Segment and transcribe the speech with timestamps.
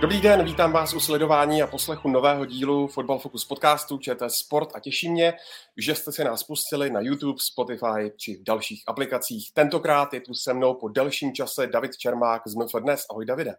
[0.00, 4.68] Dobrý den, vítám vás u sledování a poslechu nového dílu Football Focus podcastu ČT Sport
[4.74, 5.34] a těší mě,
[5.76, 9.52] že jste se nás pustili na YouTube, Spotify či v dalších aplikacích.
[9.52, 13.06] Tentokrát je tu se mnou po delším čase David Čermák z MF Dnes.
[13.10, 13.54] Ahoj Davide.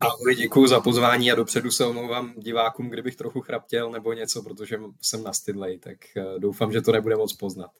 [0.00, 4.78] Ahoj, děkuji za pozvání a dopředu se omlouvám divákům, kdybych trochu chraptěl nebo něco, protože
[5.02, 7.70] jsem nastydlej, tak eh, doufám, že to nebude moc poznat.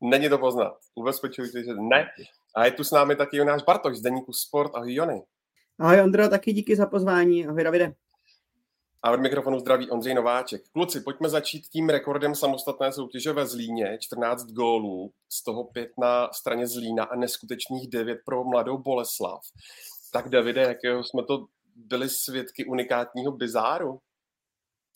[0.00, 2.06] Není to poznat, ubezpečuji že ne.
[2.56, 4.74] A je tu s námi taky náš Bartoš z Deníku Sport.
[4.74, 5.22] Ahoj Jony.
[5.78, 7.46] Ahoj Ondro, taky díky za pozvání.
[7.46, 7.94] Ahoj Davide.
[9.02, 10.62] A od mikrofonu zdraví Ondřej Nováček.
[10.72, 16.28] Kluci, pojďme začít tím rekordem samostatné soutěže ve Zlíně, 14 gólů, z toho pět na
[16.32, 19.40] straně Zlína a neskutečných 9 pro mladou Boleslav.
[20.12, 23.98] Tak Davide, jakého jsme to byli svědky unikátního bizáru?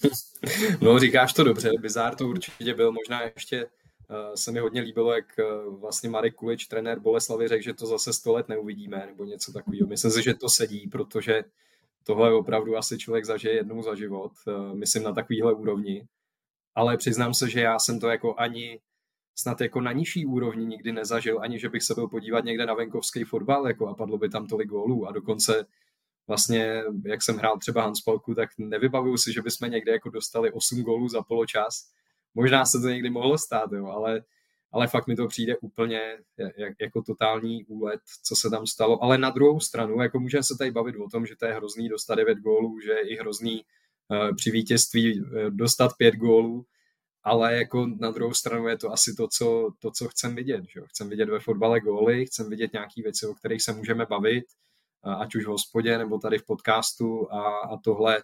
[0.80, 3.66] No, říkáš to dobře, bizár to určitě byl, možná ještě
[4.34, 8.12] se mi hodně líbilo, jak uh, vlastně Marek Kulič, trenér Boleslavy, řekl, že to zase
[8.12, 9.88] sto let neuvidíme, nebo něco takového.
[9.88, 11.44] Myslím si, že to sedí, protože
[12.04, 16.06] tohle opravdu asi člověk zažije jednou za život, uh, myslím na takovýhle úrovni.
[16.74, 18.80] Ale přiznám se, že já jsem to jako ani
[19.34, 22.74] snad jako na nižší úrovni nikdy nezažil, ani že bych se byl podívat někde na
[22.74, 25.66] venkovský fotbal jako a padlo by tam tolik gólů a dokonce
[26.26, 30.82] vlastně, jak jsem hrál třeba Hanspalku, tak nevybavuju si, že bychom někde jako dostali 8
[30.82, 31.90] gólů za poločas
[32.38, 34.22] Možná se to někdy mohlo stát, jo, ale,
[34.72, 36.18] ale fakt mi to přijde úplně
[36.80, 39.02] jako totální úlet, co se tam stalo.
[39.02, 41.88] Ale na druhou stranu, jako můžeme se tady bavit o tom, že to je hrozný
[41.88, 43.64] dostat 9 gólů, že je i hrozný
[44.08, 46.64] uh, při vítězství uh, dostat 5 gólů,
[47.24, 50.64] ale jako na druhou stranu je to asi to, co, to, co chcem vidět.
[50.68, 50.80] Že?
[50.86, 54.44] Chcem vidět ve fotbale góly, chcem vidět nějaké věci, o kterých se můžeme bavit,
[55.06, 58.22] uh, ať už v hospodě nebo tady v podcastu a, a tohle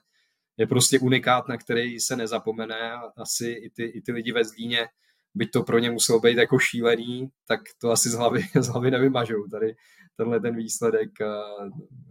[0.56, 4.88] je prostě unikát, na který se nezapomene asi i ty, i ty lidi ve Zlíně,
[5.34, 8.90] byť to pro ně muselo být jako šílený, tak to asi z hlavy, z hlavy
[8.90, 9.46] nevymažou.
[9.50, 9.76] Tady
[10.16, 11.42] tenhle ten výsledek a,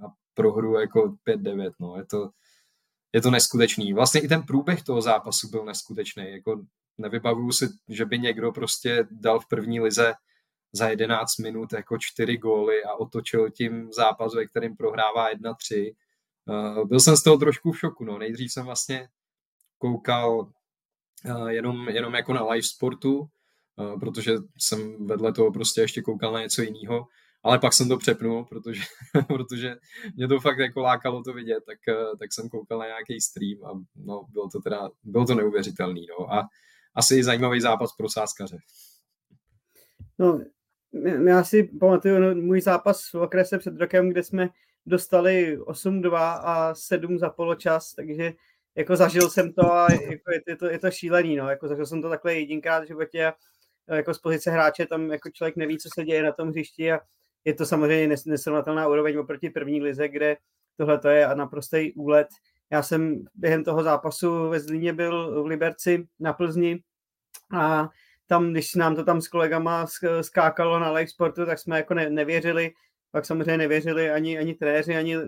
[0.06, 2.30] a prohru jako 5-9, no, je to,
[3.14, 3.94] je to neskutečný.
[3.94, 6.66] Vlastně i ten průběh toho zápasu byl neskutečný, jako
[6.98, 10.14] nevybavuju si, že by někdo prostě dal v první lize
[10.74, 15.30] za 11 minut jako čtyři góly a otočil tím zápas, ve kterým prohrává
[16.46, 18.04] Uh, byl jsem z toho trošku v šoku.
[18.04, 18.18] No.
[18.18, 19.08] Nejdřív jsem vlastně
[19.78, 20.52] koukal
[21.26, 26.34] uh, jenom, jenom jako na live sportu, uh, protože jsem vedle toho prostě ještě koukal
[26.34, 27.08] na něco jiného,
[27.44, 28.81] ale pak jsem to přepnul, protože,
[29.28, 29.76] protože
[30.16, 31.78] mě to fakt jako lákalo to vidět, tak,
[32.20, 36.06] tak jsem koukal na nějaký stream a no, bylo to teda, bylo to neuvěřitelný.
[36.20, 36.34] No.
[36.34, 36.48] A
[36.96, 38.58] asi zajímavý zápas pro sáskaře.
[40.20, 40.40] No,
[41.28, 44.50] já si pamatuju no, můj zápas v okrese před rokem, kde jsme
[44.85, 48.33] dostali 8-2 a 7 za poločas, takže
[48.75, 51.49] jako zažil jsem to a jako je, je, to, je to šílený, no.
[51.49, 53.33] jako zažil jsem to takhle jedinkrát v životě
[53.88, 56.99] jako z pozice hráče tam jako člověk neví, co se děje na tom hřišti a
[57.45, 60.38] je to samozřejmě nesrovnatelná úroveň oproti první lize, kde
[60.77, 62.27] tohle to je a naprostý úlet.
[62.71, 66.83] Já jsem během toho zápasu ve Zlíně byl v Liberci na Plzni
[67.53, 67.89] a
[68.27, 69.85] tam, když nám to tam s kolegama
[70.21, 72.71] skákalo na live sportu, tak jsme jako ne, nevěřili,
[73.13, 75.24] pak samozřejmě nevěřili ani, ani trenéři, ani uh,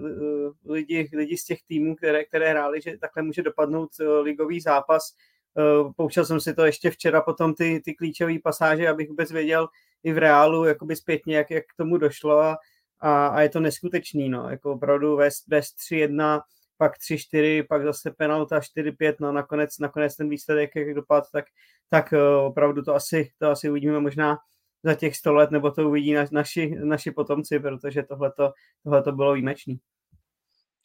[0.65, 5.13] lidi, lidi z těch týmů, které, které hráli, že takhle může dopadnout uh, ligový zápas.
[5.53, 9.67] Uh, poučil jsem si to ještě včera potom ty, ty klíčové pasáže, abych vůbec věděl
[10.03, 12.57] i v reálu jakoby zpětně, jak, jak k tomu došlo a,
[12.99, 16.41] a, a je to neskutečný, no, jako opravdu vést, vést 3-1,
[16.77, 21.45] pak 3-4, pak zase penalta 4-5, no nakonec, nakonec ten výsledek, jak dopad, tak,
[21.89, 22.13] tak
[22.45, 24.37] opravdu to asi, to asi uvidíme možná
[24.85, 28.53] za těch 100 let, nebo to uvidí na, naši, naši potomci, protože tohleto,
[28.83, 29.79] tohleto bylo výjimečný.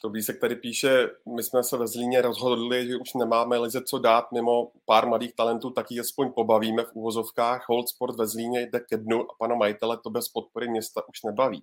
[0.03, 3.99] To se tady píše, my jsme se ve Zlíně rozhodli, že už nemáme lize co
[3.99, 7.69] dát mimo pár mladých talentů, tak ji aspoň pobavíme v úvozovkách.
[7.69, 11.23] Hold Sport ve Zlíně jde ke dnu a pana majitele to bez podpory města už
[11.23, 11.63] nebaví.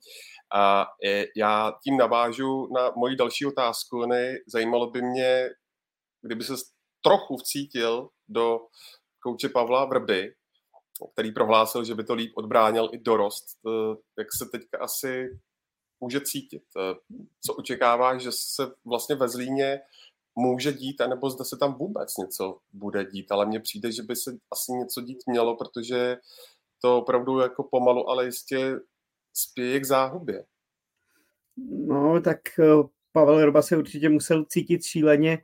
[0.54, 0.88] A
[1.36, 4.06] já tím navážu na moji další otázku.
[4.06, 4.36] Ne?
[4.48, 5.50] Zajímalo by mě,
[6.22, 6.54] kdyby se
[7.04, 8.60] trochu vcítil do
[9.24, 10.34] kouče Pavla Vrby,
[11.06, 13.46] který prohlásil, že by to líp odbránil i dorost.
[13.68, 15.40] Eh, jak se teďka asi
[16.00, 16.64] může cítit?
[16.78, 16.96] Eh,
[17.46, 19.80] co očekáváš, že se vlastně ve Zlíně
[20.36, 24.16] může dít, anebo zda se tam vůbec něco bude dít, ale mně přijde, že by
[24.16, 26.18] se asi něco dít mělo, protože
[26.82, 28.80] to opravdu jako pomalu, ale jistě
[29.34, 30.46] spěje k záhubě.
[31.88, 35.42] No, tak eh, Pavel Roba se určitě musel cítit šíleně,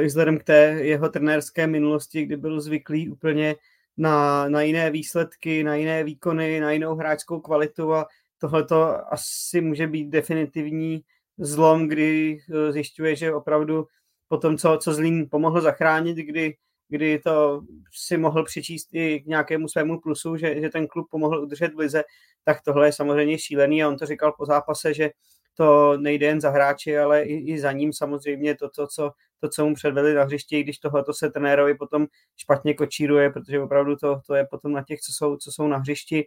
[0.00, 3.56] i vzhledem k té jeho trenérské minulosti, kdy byl zvyklý úplně
[3.96, 8.06] na, na jiné výsledky, na jiné výkony, na jinou hráčskou kvalitu a
[8.38, 11.04] tohle to asi může být definitivní
[11.38, 12.38] zlom, kdy
[12.70, 13.86] zjišťuje, že opravdu
[14.28, 16.54] po tom, co, co Zlín pomohl zachránit, kdy
[16.88, 17.62] kdy to
[17.92, 21.78] si mohl přičíst i k nějakému svému plusu, že, že ten klub pomohl udržet v
[21.78, 22.04] lize,
[22.44, 25.10] tak tohle je samozřejmě šílený a on to říkal po zápase, že
[25.56, 29.48] to nejde jen za hráči, ale i, i za ním samozřejmě to, to, co, to,
[29.48, 32.06] co mu předvedli na hřišti, když tohle se trenérovi potom
[32.36, 35.78] špatně kočíruje, protože opravdu to, to je potom na těch, co jsou, co jsou na
[35.78, 36.26] hřišti.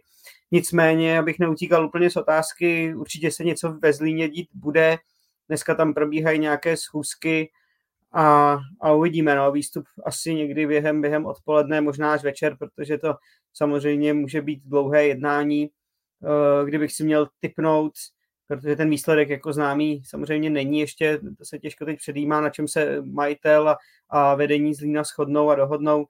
[0.50, 4.98] Nicméně, abych neutíkal úplně z otázky, určitě se něco ve Zlíně dít bude.
[5.48, 7.50] Dneska tam probíhají nějaké schůzky,
[8.12, 13.14] a, a uvidíme, no, výstup asi někdy během, během odpoledne, možná až večer, protože to
[13.52, 17.92] samozřejmě může být dlouhé jednání, eh, kdybych si měl typnout,
[18.50, 22.68] protože ten výsledek jako známý samozřejmě není ještě, to se těžko teď předjímá, na čem
[22.68, 26.06] se majitel a, a vedení Zlína shodnou a dohodnou,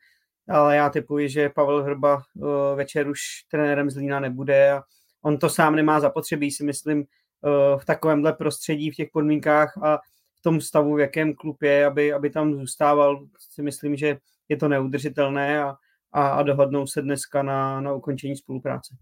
[0.49, 3.21] ale já typuji, že Pavel Hrba uh, večer už
[3.51, 4.83] trenérem Zlína nebude a
[5.23, 9.99] on to sám nemá zapotřebí, si myslím, uh, v takovémhle prostředí, v těch podmínkách a
[10.39, 13.27] v tom stavu, v jakém klub je, aby, aby tam zůstával.
[13.39, 15.77] Si myslím, že je to neudržitelné a,
[16.13, 18.95] a, a dohodnou se dneska na, na ukončení spolupráce.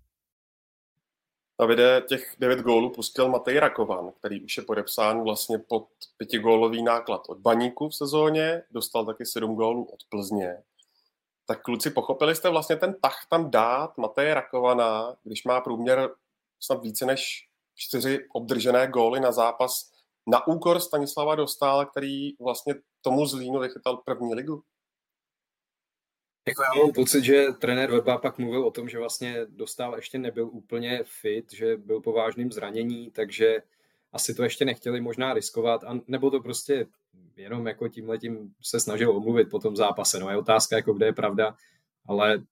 [1.60, 7.22] Davide, těch devět gólů pustil Matej Rakovan, který už je podepsán vlastně pod pětigólový náklad
[7.28, 10.62] od Baníku v sezóně, dostal taky sedm gólů od Plzně.
[11.46, 16.10] Tak kluci, pochopili jste vlastně ten tah tam dát Mateje Rakovana, když má průměr
[16.60, 19.90] snad více než čtyři obdržené góly na zápas
[20.26, 24.62] na úkor Stanislava Dostála, který vlastně tomu Zlínu vychytal první ligu?
[26.48, 30.18] Jako já mám pocit, že trenér Verba pak mluvil o tom, že vlastně Dostal ještě
[30.18, 33.62] nebyl úplně fit, že byl po vážným zranění, takže
[34.12, 36.86] asi to ještě nechtěli možná riskovat, a nebo to prostě
[37.36, 40.20] jenom jako tímhle tím se snažil omluvit po tom zápase.
[40.20, 41.54] No je otázka, jako kde je pravda,
[42.06, 42.42] ale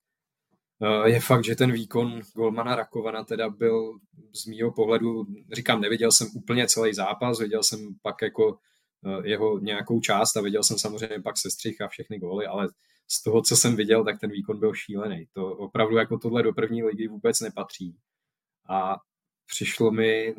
[0.82, 3.98] Eh, je fakt, že ten výkon golmana Rakovana teda byl
[4.32, 8.58] z mýho pohledu, říkám, neviděl jsem úplně celý zápas, viděl jsem pak jako
[9.06, 12.68] eh, jeho nějakou část a viděl jsem samozřejmě pak sestřih a všechny góly, ale
[13.08, 15.26] z toho, co jsem viděl, tak ten výkon byl šílený.
[15.32, 17.96] To opravdu jako tohle do první ligy vůbec nepatří.
[18.68, 18.96] A
[19.46, 20.34] přišlo mi,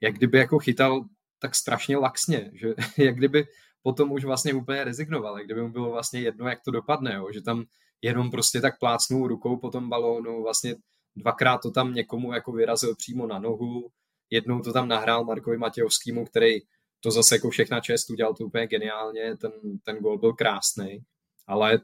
[0.00, 1.04] jak kdyby jako chytal
[1.38, 2.74] tak strašně laxně, že
[3.04, 3.46] jak kdyby
[3.82, 7.28] potom už vlastně úplně rezignoval, jak kdyby mu bylo vlastně jedno, jak to dopadne, jo?
[7.32, 7.64] že tam
[8.02, 10.74] jenom prostě tak plácnul rukou po tom balónu, vlastně
[11.16, 13.90] dvakrát to tam někomu jako vyrazil přímo na nohu,
[14.30, 16.60] jednou to tam nahrál Markovi Matějovskému, který
[17.00, 19.52] to zase jako všechna čest udělal to úplně geniálně, ten,
[19.82, 20.98] ten gol byl krásný,
[21.46, 21.80] ale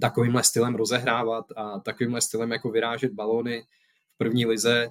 [0.00, 3.62] takovýmhle stylem rozehrávat a takovýmhle stylem jako vyrážet balóny
[4.14, 4.88] v první lize,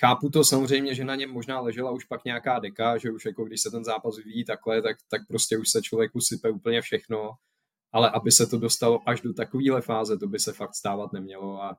[0.00, 3.44] Chápu to samozřejmě, že na něm možná ležela už pak nějaká deka, že už jako
[3.44, 7.30] když se ten zápas vyvíjí takhle, tak, tak prostě už se člověku sype úplně všechno
[7.92, 11.62] ale aby se to dostalo až do takovéhle fáze, to by se fakt stávat nemělo.
[11.62, 11.76] A,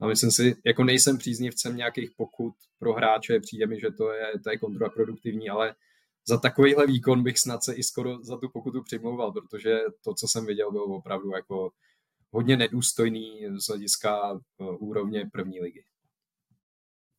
[0.00, 4.32] a myslím si, jako nejsem příznivcem nějakých pokut pro hráče, přijde mi, že to je,
[4.44, 5.74] to je kontraproduktivní, ale
[6.28, 10.28] za takovýhle výkon bych snad se i skoro za tu pokutu přimlouval, protože to, co
[10.28, 11.70] jsem viděl, bylo opravdu jako
[12.32, 14.38] hodně nedůstojný z hlediska uh,
[14.78, 15.84] úrovně první ligy.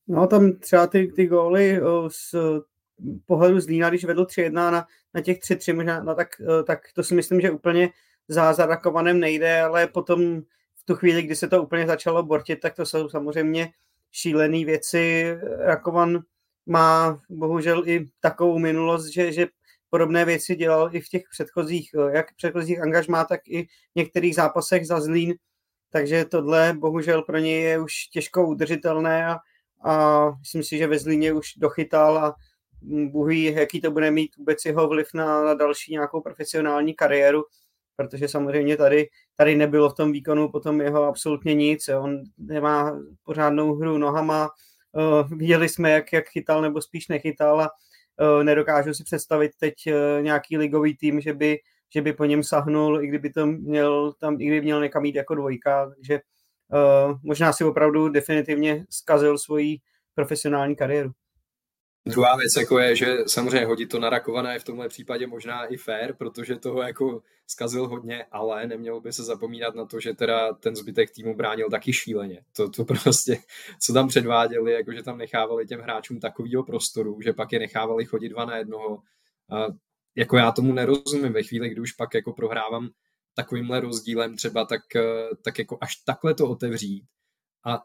[0.07, 2.36] No tam třeba ty, ty góly uh, z
[3.25, 7.04] pohledu Zlína, když vedl 3-1 na, na těch 3-3 možná, no tak, uh, tak to
[7.04, 7.89] si myslím, že úplně
[8.27, 10.42] za, za Rakovanem nejde, ale potom
[10.75, 13.74] v tu chvíli, kdy se to úplně začalo bortit, tak to jsou samozřejmě
[14.12, 15.25] šílené věci.
[15.58, 16.24] Rakovan
[16.65, 19.48] má bohužel i takovou minulost, že, že
[19.93, 24.88] podobné věci dělal i v těch předchozích, jak předchozích angažmá, tak i v některých zápasech
[24.88, 25.33] za Zlín,
[25.89, 29.38] takže tohle bohužel pro něj je už těžko udržitelné a,
[29.89, 32.35] a myslím si, že ve Zlíně už dochytal a
[32.81, 37.43] Bůh ví, jaký to bude mít vůbec jeho vliv na, na další nějakou profesionální kariéru
[37.95, 41.89] protože samozřejmě tady, tady nebylo v tom výkonu potom jeho absolutně nic.
[41.89, 44.50] On nemá pořádnou hru nohama,
[44.91, 47.69] uh, viděli jsme, jak, jak chytal nebo spíš nechytal a
[48.43, 51.60] nedokážu si představit teď uh, nějaký ligový tým, že by,
[51.93, 55.15] že by po něm sahnul, i kdyby to měl tam, i kdyby měl někam jít
[55.15, 56.20] jako dvojka, takže
[56.74, 59.77] uh, možná si opravdu definitivně zkazil svoji
[60.15, 61.12] profesionální kariéru.
[62.05, 65.65] Druhá věc jako je, že samozřejmě hodit to na Rakované je v tomhle případě možná
[65.65, 70.13] i fair, protože toho jako zkazil hodně, ale nemělo by se zapomínat na to, že
[70.13, 72.43] teda ten zbytek týmu bránil taky šíleně.
[72.55, 73.38] To, to prostě,
[73.79, 78.05] co tam předváděli, jako že tam nechávali těm hráčům takovýho prostoru, že pak je nechávali
[78.05, 79.00] chodit dva na jednoho.
[79.51, 79.67] A
[80.15, 82.89] jako já tomu nerozumím ve chvíli, kdy už pak jako prohrávám
[83.36, 84.81] takovýmhle rozdílem třeba, tak,
[85.43, 87.05] tak jako až takhle to otevřít
[87.65, 87.83] a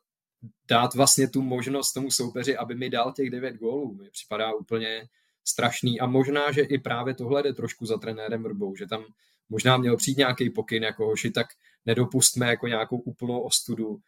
[0.69, 3.95] dát vlastně tu možnost tomu soupeři, aby mi dal těch devět gólů.
[3.95, 5.09] Mi připadá úplně
[5.45, 9.05] strašný a možná, že i právě tohle jde trošku za trenérem Vrbou, že tam
[9.49, 11.47] možná měl přijít nějaký pokyn jako hoši, tak
[11.87, 14.01] nedopustme jako nějakou úplnou ostudu,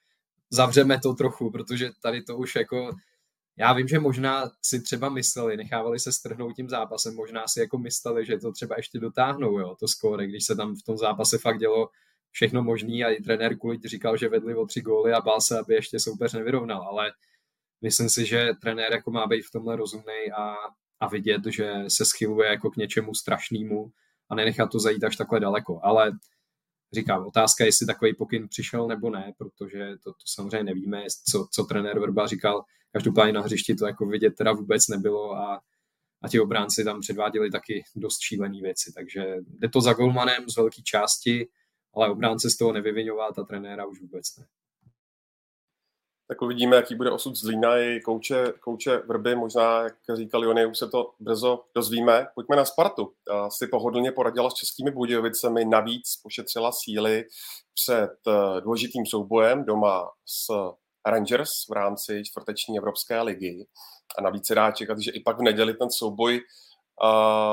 [0.51, 2.91] zavřeme to trochu, protože tady to už jako
[3.57, 7.79] já vím, že možná si třeba mysleli, nechávali se strhnout tím zápasem, možná si jako
[7.79, 11.39] mysleli, že to třeba ještě dotáhnou, jo, to skóre, když se tam v tom zápase
[11.39, 11.89] fakt dělo
[12.31, 15.59] všechno možný a i trenér Kuliť říkal, že vedli o tři góly a bál se,
[15.59, 17.13] aby ještě soupeř nevyrovnal, ale
[17.83, 20.55] myslím si, že trenér jako má být v tomhle rozumný a,
[21.01, 23.93] a vidět, že se schyluje jako k něčemu strašnému
[24.29, 26.13] a nenechat to zajít až takhle daleko, ale
[26.93, 31.49] říkám, otázka je, jestli takový pokyn přišel nebo ne, protože to, to samozřejmě nevíme, co,
[31.51, 35.61] co trenér Vrba říkal, každopádně na hřišti to jako vidět teda vůbec nebylo a,
[36.23, 40.57] a ti obránci tam předváděli taky dost šílené věci, takže jde to za golmanem z
[40.57, 41.49] velké části,
[41.95, 44.47] ale obránce z toho nevyvinovat a trenéra už vůbec ne.
[46.31, 49.35] Tak uvidíme, jaký bude osud Zlína i kouče, kouče Vrby.
[49.35, 52.27] Možná, jak říkal Jony, už se to brzo dozvíme.
[52.35, 53.13] Pojďme na Spartu.
[53.49, 57.25] Si pohodlně poradila s českými Budějovicemi, navíc pošetřila síly
[57.75, 60.47] před eh, důležitým soubojem doma s
[61.07, 63.67] Rangers v rámci čtvrteční Evropské ligy.
[64.19, 66.41] A navíc se dá čekat, že i pak v neděli ten souboj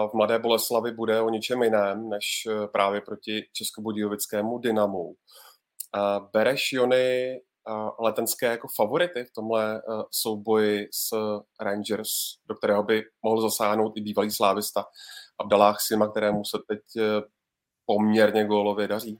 [0.08, 5.16] v Mladé Boleslavi bude o něčem jiném, než eh, právě proti českobudějovickému Dynamu.
[6.34, 7.42] Bereš, Jony,
[8.00, 11.10] letenské jako favority v tomhle eh, souboji s
[11.62, 12.10] Rangers,
[12.50, 14.86] do kterého by mohl zasáhnout i bývalý slávista
[15.40, 17.22] Abdalách Sima, kterému se teď eh,
[17.86, 19.20] poměrně gólově daří.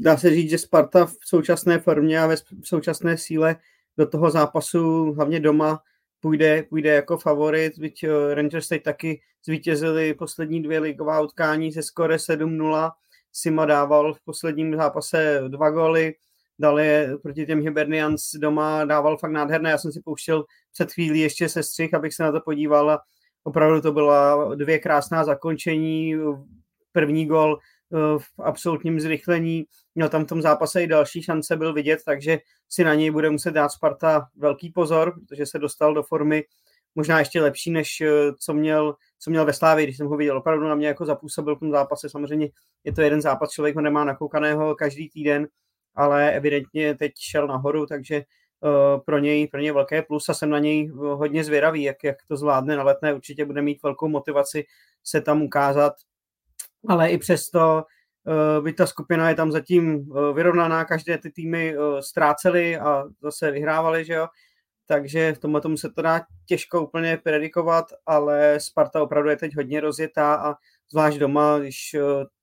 [0.00, 3.56] Dá se říct, že Sparta v současné formě a ve současné síle
[3.96, 5.82] do toho zápasu, hlavně doma,
[6.20, 11.82] půjde, půjde jako favorit, byť eh, Rangers teď taky zvítězili poslední dvě ligová utkání ze
[11.82, 12.90] skore 7-0.
[13.32, 16.14] Sima dával v posledním zápase dva góly,
[16.58, 19.70] dal je proti těm Hibernians doma, dával fakt nádherné.
[19.70, 22.98] Já jsem si pouštěl před chvílí ještě se střih, abych se na to podíval
[23.44, 26.16] opravdu to byla dvě krásná zakončení.
[26.92, 27.58] První gol
[28.18, 29.64] v absolutním zrychlení.
[29.94, 33.30] Měl tam v tom zápase i další šance, byl vidět, takže si na něj bude
[33.30, 36.44] muset dát Sparta velký pozor, protože se dostal do formy
[36.94, 40.38] možná ještě lepší, než eh, co měl, co měl ve Slávě, když jsem ho viděl.
[40.38, 42.08] Opravdu na mě jako zapůsobil v tom zápase.
[42.08, 42.48] Samozřejmě
[42.84, 45.48] je to jeden zápas, člověk ho nemá nakoukaného každý týden,
[45.94, 48.22] ale evidentně teď šel nahoru, takže
[48.60, 52.16] uh, pro něj, pro něj velké plus a jsem na něj hodně zvědavý, jak, jak
[52.28, 53.14] to zvládne na letné.
[53.14, 54.64] Určitě bude mít velkou motivaci
[55.04, 55.92] se tam ukázat,
[56.88, 57.84] ale i přesto
[58.26, 63.04] uh, by ta skupina je tam zatím uh, vyrovnaná, každé ty týmy uh, ztrácely a
[63.22, 64.26] zase vyhrávali, že jo,
[64.86, 69.56] takže v tomhle tomu se to dá těžko úplně predikovat, ale Sparta opravdu je teď
[69.56, 70.54] hodně rozjetá a
[70.90, 71.96] zvlášť doma, když,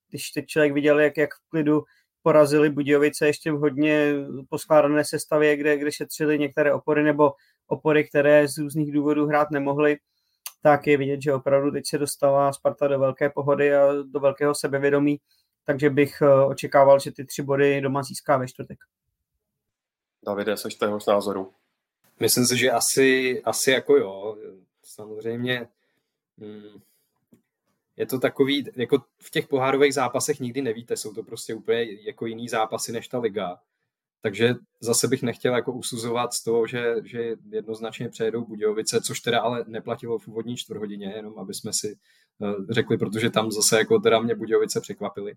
[0.09, 1.83] když teď člověk viděl, jak, jak v klidu
[2.27, 4.13] porazili Budějovice ještě v hodně
[4.49, 7.31] poskládané sestavě, kde, kde šetřili některé opory nebo
[7.67, 9.97] opory, které z různých důvodů hrát nemohly,
[10.61, 14.55] tak je vidět, že opravdu teď se dostala Sparta do velké pohody a do velkého
[14.55, 15.19] sebevědomí,
[15.65, 18.79] takže bych eh, očekával, že ty tři body doma získá ve čtvrtek.
[20.25, 21.53] Davide, seš téhož názoru?
[22.19, 24.37] Myslím si, že asi, asi jako jo.
[24.83, 25.67] Samozřejmě
[26.37, 26.81] hmm,
[27.97, 32.25] je to takový, jako v těch pohárových zápasech nikdy nevíte, jsou to prostě úplně jako
[32.25, 33.59] jiný zápasy než ta liga.
[34.21, 39.41] Takže zase bych nechtěl jako usuzovat z toho, že, že jednoznačně přejedou Budějovice, což teda
[39.41, 41.97] ale neplatilo v úvodní čtvrthodině, jenom aby jsme si
[42.39, 45.33] uh, řekli, protože tam zase jako teda mě Budějovice překvapily.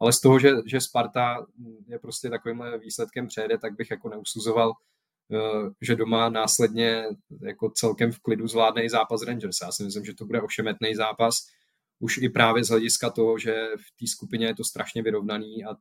[0.00, 1.46] Ale z toho, že, že Sparta
[1.86, 7.04] je prostě takovýmhle výsledkem přejede, tak bych jako neusuzoval, uh, že doma následně
[7.42, 9.56] jako celkem v klidu zvládne i zápas Rangers.
[9.62, 11.34] Já si myslím, že to bude ošemetný zápas,
[11.98, 15.70] už i právě z hlediska toho, že v té skupině je to strašně vyrovnaný a
[15.72, 15.76] e,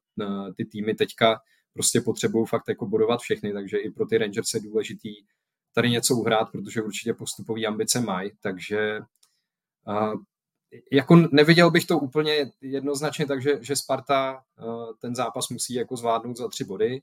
[0.53, 1.39] ty týmy teďka
[1.73, 5.15] prostě potřebují fakt jako bodovat všechny, takže i pro ty Rangers je důležitý
[5.73, 8.99] tady něco uhrát, protože určitě postupové ambice mají, takže
[9.87, 10.13] uh,
[10.91, 16.37] jako neviděl bych to úplně jednoznačně tak, že, Sparta uh, ten zápas musí jako zvládnout
[16.37, 17.01] za tři body.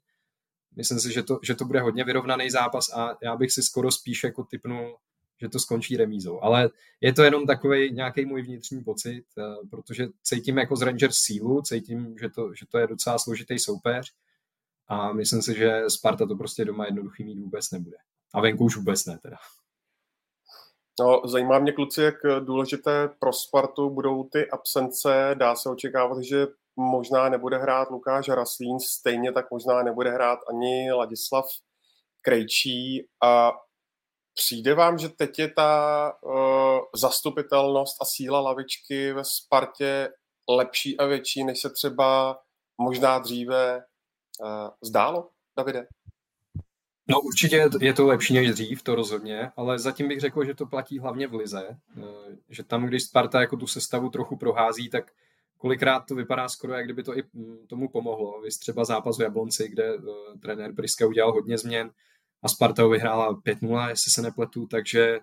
[0.77, 3.91] Myslím si, že to, že to bude hodně vyrovnaný zápas a já bych si skoro
[3.91, 4.97] spíš jako typnul
[5.41, 6.43] že to skončí remízou.
[6.43, 11.17] Ale je to jenom takový nějaký můj vnitřní pocit, eh, protože cítím jako z Rangers
[11.17, 14.13] sílu, cítím, že to, že to je docela složitý soupeř
[14.91, 17.97] a myslím si, že Sparta to prostě doma jednoduchý mít vůbec nebude.
[18.35, 19.37] A venku už vůbec ne teda.
[21.01, 25.35] No, zajímá mě, kluci, jak důležité pro Spartu budou ty absence.
[25.35, 30.93] Dá se očekávat, že možná nebude hrát Lukáš Raslín, stejně tak možná nebude hrát ani
[30.93, 31.47] Ladislav
[32.23, 33.53] Krejčí a
[34.35, 36.33] Přijde vám, že teď je ta uh,
[36.95, 40.09] zastupitelnost a síla lavičky ve Spartě
[40.49, 42.39] lepší a větší, než se třeba
[42.81, 43.85] možná dříve
[44.83, 45.87] zdálo, Davide?
[47.11, 50.67] No určitě je to lepší než dřív, to rozhodně, ale zatím bych řekl, že to
[50.67, 51.69] platí hlavně v Lize,
[51.99, 52.03] eh,
[52.49, 55.13] že tam, když Sparta jako tu sestavu trochu prohází, tak
[55.59, 58.41] kolikrát to vypadá skoro, jak kdyby to i mm, tomu pomohlo.
[58.41, 60.05] Vy třeba zápas v Jablonci, kde uh,
[60.43, 61.91] trenér Priska udělal hodně změn
[62.43, 65.21] a Sparta vyhrála 5-0, jestli se nepletu, takže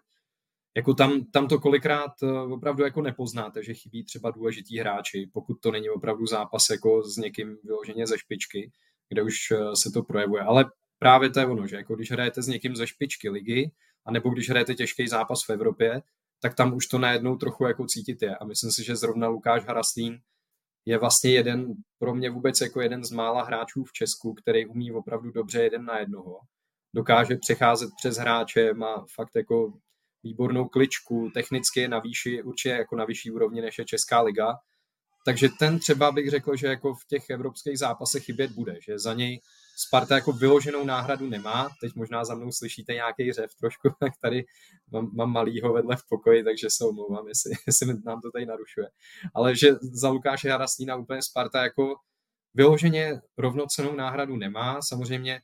[0.76, 2.12] jako tam, tam to kolikrát
[2.52, 7.18] opravdu jako nepoznáte, že chybí třeba důležitý hráči, pokud to není opravdu zápas jako s
[7.18, 8.72] někým vyloženě ze špičky,
[9.10, 10.42] kde už uh, se to projevuje.
[10.42, 10.66] Ale
[11.00, 13.72] právě to je ono, že jako když hrajete s někým ze špičky ligy,
[14.06, 16.02] anebo když hrajete těžký zápas v Evropě,
[16.42, 18.36] tak tam už to najednou trochu jako cítit je.
[18.36, 20.20] A myslím si, že zrovna Lukáš Haraslín
[20.86, 24.92] je vlastně jeden, pro mě vůbec jako jeden z mála hráčů v Česku, který umí
[24.92, 26.40] opravdu dobře jeden na jednoho.
[26.96, 29.74] Dokáže přecházet přes hráče, má fakt jako
[30.24, 34.54] výbornou kličku, technicky je na výši, určitě jako na vyšší úrovni než je Česká liga.
[35.28, 39.14] Takže ten třeba bych řekl, že jako v těch evropských zápasech chybět bude, že za
[39.14, 39.42] něj
[39.76, 41.70] Sparta jako vyloženou náhradu nemá.
[41.82, 44.46] Teď možná za mnou slyšíte nějaký řev trošku, tak tady
[44.92, 48.88] mám, mám malýho vedle v pokoji, takže se omlouvám, jestli, jestli nám to tady narušuje.
[49.36, 51.96] Ale že za Lukáše Haraslína úplně Sparta jako
[52.54, 54.82] vyloženě rovnocenou náhradu nemá.
[54.82, 55.42] Samozřejmě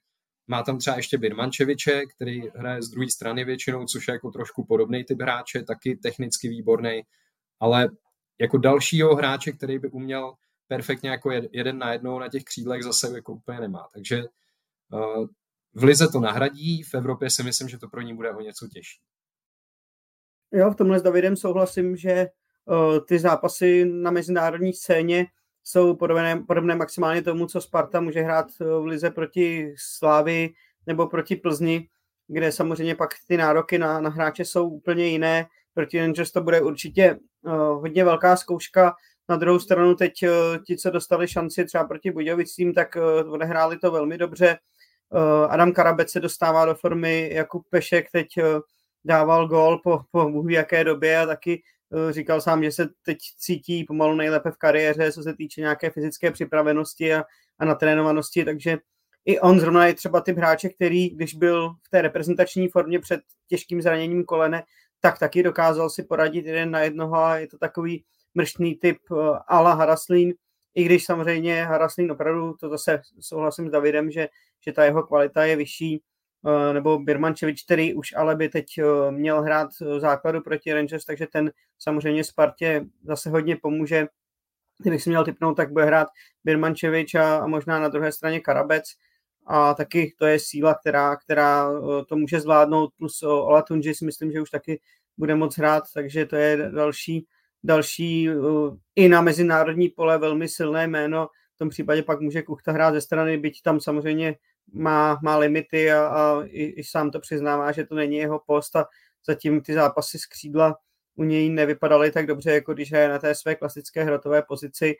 [0.47, 4.65] má tam třeba ještě Birmančeviče, který hraje z druhé strany většinou, což je jako trošku
[4.65, 7.01] podobný typ hráče, taky technicky výborný,
[7.59, 7.89] ale
[8.41, 10.33] jako dalšího hráče, který by uměl
[10.67, 13.87] perfektně jako jeden na jednou na těch křídlech zase jako úplně nemá.
[13.93, 14.23] Takže
[14.93, 15.27] uh,
[15.73, 18.67] v Lize to nahradí, v Evropě si myslím, že to pro ní bude o něco
[18.67, 19.01] těžší.
[20.51, 22.27] Jo, v tomhle s Davidem souhlasím, že
[22.65, 25.25] uh, ty zápasy na mezinárodní scéně
[25.63, 30.53] jsou podobné, podobné maximálně tomu, co Sparta může hrát eh, v Lize proti Slávy
[30.87, 31.89] nebo proti Plzni,
[32.27, 35.45] kde samozřejmě pak ty nároky na, na hráče jsou úplně jiné.
[35.73, 38.95] Proti Rangers to bude určitě uh, hodně velká zkouška.
[39.29, 40.29] Na druhou stranu teď eh,
[40.67, 44.57] ti, co dostali šanci třeba proti Budějovicím, tak eh, odehráli to velmi dobře.
[45.13, 48.27] Eh, Adam Karabec se dostává do formy, Jakub Pešek teď
[49.05, 51.63] dával gol po, po bůh jaké době a taky
[52.09, 56.31] říkal sám, že se teď cítí pomalu nejlépe v kariéře, co se týče nějaké fyzické
[56.31, 57.23] připravenosti a,
[57.59, 58.77] a natrénovanosti, takže
[59.25, 63.21] i on zrovna je třeba typ hráče, který, když byl v té reprezentační formě před
[63.47, 64.63] těžkým zraněním kolene,
[65.03, 68.03] tak taky dokázal si poradit jeden na jednoho a je to takový
[68.35, 70.33] mrštný typ eh, Ala Haraslín,
[70.75, 74.29] i když samozřejmě Haraslín opravdu, to zase souhlasím s Davidem, že,
[74.65, 76.01] že ta jeho kvalita je vyšší,
[76.47, 81.27] eh, nebo Birmančevič, který už ale by teď eh, měl hrát základu proti Rangers, takže
[81.27, 84.07] ten samozřejmě Spartě zase hodně pomůže.
[84.81, 86.07] Kdybych si měl typnout, tak bude hrát
[86.43, 88.83] Birmančevič a, a možná na druhé straně Karabec.
[89.45, 91.69] A taky to je síla, která, která
[92.07, 94.81] to může zvládnout, plus Ola Tunji si myslím, že už taky
[95.17, 97.27] bude moc hrát, takže to je další
[97.63, 101.27] další uh, i na mezinárodní pole velmi silné jméno.
[101.55, 104.35] V tom případě pak může Kuchta hrát ze strany, byť tam samozřejmě
[104.73, 108.75] má, má limity a, a i, i sám to přiznává, že to není jeho post
[108.75, 108.85] a
[109.25, 110.77] zatím ty zápasy z křídla
[111.15, 114.95] u něj nevypadaly tak dobře, jako když je na té své klasické hrotové pozici,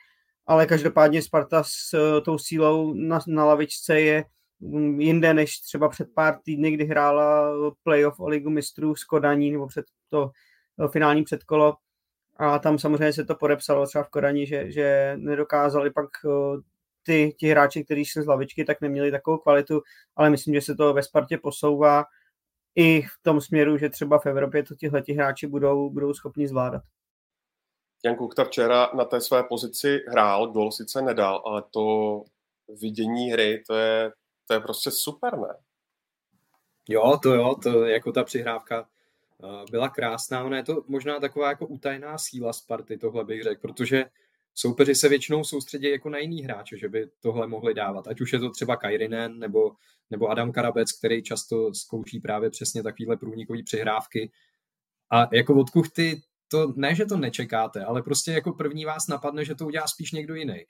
[0.45, 4.25] ale každopádně Sparta s uh, tou sílou na, na lavičce je
[4.60, 7.51] um, jinde než třeba před pár týdny, kdy hrála
[7.84, 10.32] playoff o ligu mistrů s Kodaní nebo před to
[10.77, 11.75] uh, finální předkolo
[12.38, 16.10] a tam samozřejmě se to podepsalo třeba v Korani, že, že nedokázali pak
[17.03, 19.82] ty, ti hráči, kteří šli z lavičky, tak neměli takovou kvalitu,
[20.15, 22.06] ale myslím, že se to ve Spartě posouvá
[22.75, 26.84] i v tom směru, že třeba v Evropě to tihle hráči budou, budou schopni zvládat.
[28.05, 32.23] Jan Kukta včera na té své pozici hrál, gol sice nedal, ale to
[32.81, 34.11] vidění hry, to je,
[34.47, 35.55] to je prostě super, ne?
[36.89, 38.87] Jo, to jo, to jako ta přihrávka
[39.71, 40.43] byla krásná.
[40.43, 44.05] Ona je to možná taková jako utajná síla Sparty, tohle bych řekl, protože
[44.55, 48.07] soupeři se většinou soustředí jako na jiný hráče, že by tohle mohli dávat.
[48.07, 49.71] Ať už je to třeba Kairinen nebo,
[50.09, 54.31] nebo Adam Karabec, který často zkouší právě přesně takovýhle průnikový přihrávky.
[55.11, 56.21] A jako od Kuchty
[56.53, 60.11] to ne, že to nečekáte, ale prostě jako první vás napadne, že to udělá spíš
[60.11, 60.65] někdo jiný.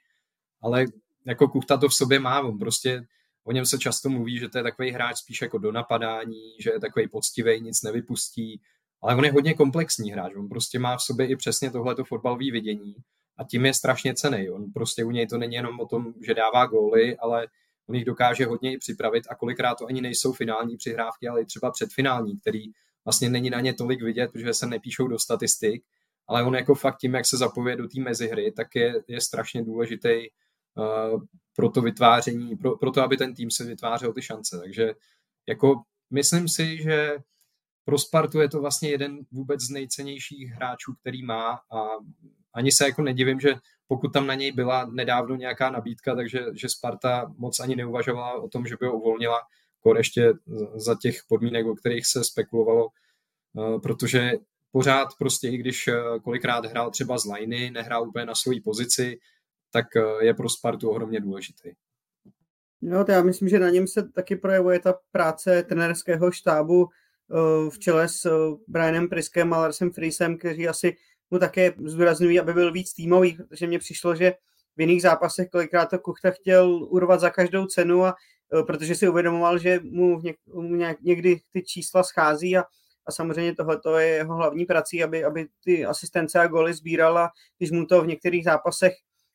[0.61, 0.85] Ale
[1.25, 3.05] jako Kuchta to v sobě má, on prostě
[3.43, 6.69] O něm se často mluví, že to je takový hráč spíš jako do napadání, že
[6.69, 8.61] je takový poctivý, nic nevypustí,
[9.01, 10.35] ale on je hodně komplexní hráč.
[10.35, 12.95] On prostě má v sobě i přesně tohleto fotbalové vidění
[13.37, 14.49] a tím je strašně cený.
[14.49, 17.47] On prostě u něj to není jenom o tom, že dává góly, ale
[17.89, 21.45] on jich dokáže hodně i připravit a kolikrát to ani nejsou finální přihrávky, ale i
[21.45, 22.63] třeba předfinální, který
[23.05, 25.83] vlastně není na ně tolik vidět, protože se nepíšou do statistik,
[26.27, 29.63] ale on jako fakt tím, jak se zapoje do té mezihry, tak je, je strašně
[29.63, 30.29] důležitý
[30.75, 31.21] uh,
[31.55, 34.59] pro to vytváření, pro, pro to, aby ten tým se vytvářel ty šance.
[34.59, 34.93] Takže
[35.47, 37.17] jako myslím si, že
[37.85, 41.87] pro Spartu je to vlastně jeden vůbec z nejcennějších hráčů, který má a
[42.53, 43.55] ani se jako nedivím, že
[43.87, 48.47] pokud tam na něj byla nedávno nějaká nabídka, takže že Sparta moc ani neuvažovala o
[48.47, 49.39] tom, že by ho uvolnila.
[49.83, 50.33] Kor ještě
[50.75, 52.87] za těch podmínek, o kterých se spekulovalo,
[53.83, 54.31] protože
[54.71, 55.89] pořád prostě, i když
[56.23, 59.19] kolikrát hrál třeba z liney, nehrál úplně na svoji pozici,
[59.71, 59.85] tak
[60.21, 61.69] je pro Spartu ohromně důležitý.
[62.85, 67.69] No, to já myslím, že na něm se taky projevuje ta práce trenerského štábu eh,
[67.69, 68.31] v čele s eh,
[68.67, 70.95] Brianem Priskem a Larsem Friesem, kteří asi
[71.31, 74.33] mu také zdůrazňují, aby byl víc týmový, protože mně přišlo, že
[74.77, 78.13] v jiných zápasech kolikrát to Kuchta chtěl urvat za každou cenu a eh,
[78.67, 80.37] protože si uvědomoval, že mu, něk,
[81.01, 82.63] někdy ty čísla schází a,
[83.05, 87.29] a samozřejmě tohle je jeho hlavní prací, aby, aby ty asistence a goly sbíral a
[87.57, 88.93] když mu to v některých zápasech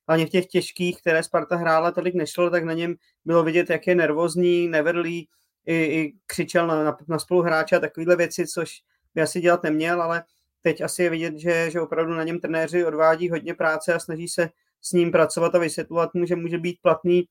[0.09, 3.87] hlavně v těch těžkých, které Sparta hrála, tolik nešlo, tak na něm bylo vidět, jak
[3.87, 5.29] je nervózní, nevedlý,
[5.67, 8.71] i, i křičel na, na, na spoluhráče a takovéhle věci, což
[9.15, 10.25] by asi dělat neměl, ale
[10.63, 14.29] teď asi je vidět, že, že opravdu na něm trenéři odvádí hodně práce a snaží
[14.29, 14.51] se
[14.81, 17.29] s ním pracovat a vysvětlovat mu, že může být platný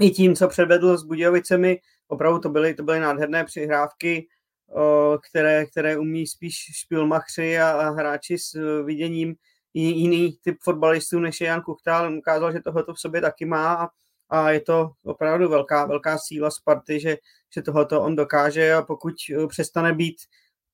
[0.00, 1.80] i tím, co předvedl s Budějovicemi.
[2.08, 4.28] Opravdu to byly, to byly nádherné přihrávky,
[5.28, 9.34] které, které umí spíš špilmachři a, a hráči s viděním
[9.74, 12.18] jiný typ fotbalistů, než je Jan Kuchtal.
[12.18, 13.88] Ukázal, že tohle v sobě taky má a,
[14.30, 17.16] a je to opravdu velká, velká síla Sparty, že,
[17.54, 20.16] že tohoto on dokáže a pokud eh, přestane být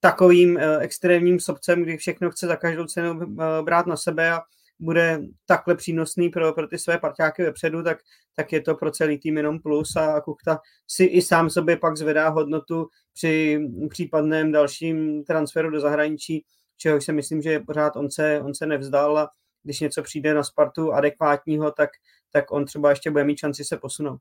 [0.01, 4.43] takovým eh, extrémním sobcem, kdy všechno chce za každou cenu brát na sebe a
[4.83, 7.99] bude takhle přínosný pro, pro ty své parťáky vepředu, tak,
[8.37, 11.97] tak je to pro celý tým jenom plus a Kuchta si i sám sobě pak
[11.97, 16.45] zvedá hodnotu při případném dalším transferu do zahraničí,
[16.77, 19.31] čeho si myslím, že pořád on se, on se nevzdal a
[19.63, 21.91] když něco přijde na Spartu adekvátního, tak,
[22.33, 24.21] tak on třeba ještě bude mít šanci se posunout.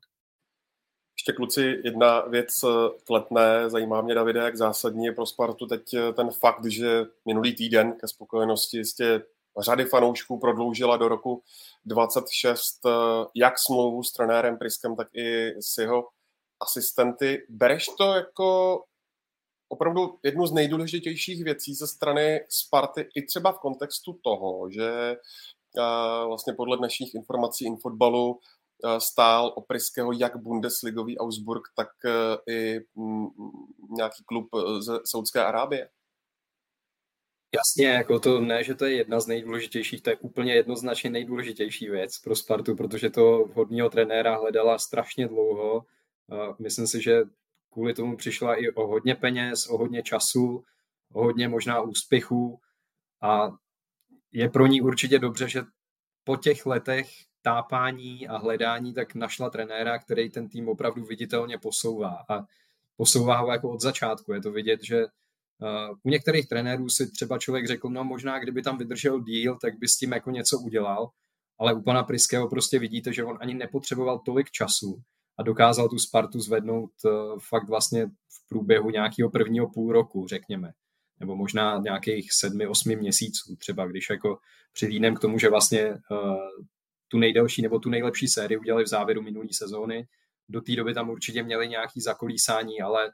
[1.16, 2.48] Ještě kluci, jedna věc
[3.06, 5.82] kletné, zajímá mě Davide, jak zásadní je pro Spartu teď
[6.16, 9.22] ten fakt, že minulý týden ke spokojenosti jistě
[9.60, 11.42] řady fanoušků prodloužila do roku
[11.84, 12.80] 26
[13.34, 16.08] jak smlouvu s trenérem Priskem, tak i s jeho
[16.60, 17.46] asistenty.
[17.48, 18.82] Bereš to jako
[19.68, 25.16] opravdu jednu z nejdůležitějších věcí ze strany Sparty i třeba v kontextu toho, že
[26.26, 28.40] vlastně podle dnešních informací infotbalu
[28.98, 31.88] stál Opryského jak Bundesligový Augsburg, tak
[32.48, 32.80] i
[33.90, 35.88] nějaký klub ze Saudské Arábie.
[37.54, 41.88] Jasně, jako to ne, že to je jedna z nejdůležitějších, to je úplně jednoznačně nejdůležitější
[41.90, 45.84] věc pro Spartu, protože to hodního trenéra hledala strašně dlouho.
[46.58, 47.22] Myslím si, že
[47.70, 50.64] kvůli tomu přišla i o hodně peněz, o hodně času,
[51.12, 52.60] o hodně možná úspěchů
[53.20, 53.52] a
[54.32, 55.62] je pro ní určitě dobře, že
[56.24, 57.08] po těch letech
[57.42, 62.46] tápání a hledání tak našla trenéra, který ten tým opravdu viditelně posouvá a
[62.96, 64.32] posouvá ho jako od začátku.
[64.32, 65.06] Je to vidět, že
[66.02, 69.88] u některých trenérů si třeba člověk řekl, no možná kdyby tam vydržel díl, tak by
[69.88, 71.10] s tím jako něco udělal,
[71.58, 75.02] ale u pana Priského prostě vidíte, že on ani nepotřeboval tolik času
[75.38, 77.10] a dokázal tu Spartu zvednout eh,
[77.48, 80.72] fakt vlastně v průběhu nějakého prvního půl roku, řekněme.
[81.20, 84.38] Nebo možná nějakých sedmi, osmi měsíců, třeba když jako
[84.72, 86.36] přihlídnem k tomu, že vlastně uh,
[87.08, 90.06] tu nejdelší nebo tu nejlepší sérii udělali v závěru minulé sezóny.
[90.48, 93.12] Do té doby tam určitě měli nějaký zakolísání, ale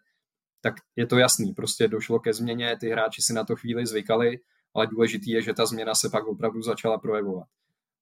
[0.60, 4.38] tak je to jasný, prostě došlo ke změně, ty hráči si na to chvíli zvykali,
[4.74, 7.48] ale důležitý je, že ta změna se pak opravdu začala projevovat.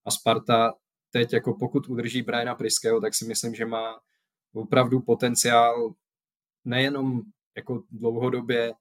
[0.05, 0.73] A Sparta
[1.11, 4.01] teď, jako pokud udrží Briana Priského, tak si myslím, že má
[4.55, 5.95] opravdu potenciál
[6.65, 7.23] nejenom
[7.57, 8.75] jako dlouhodobě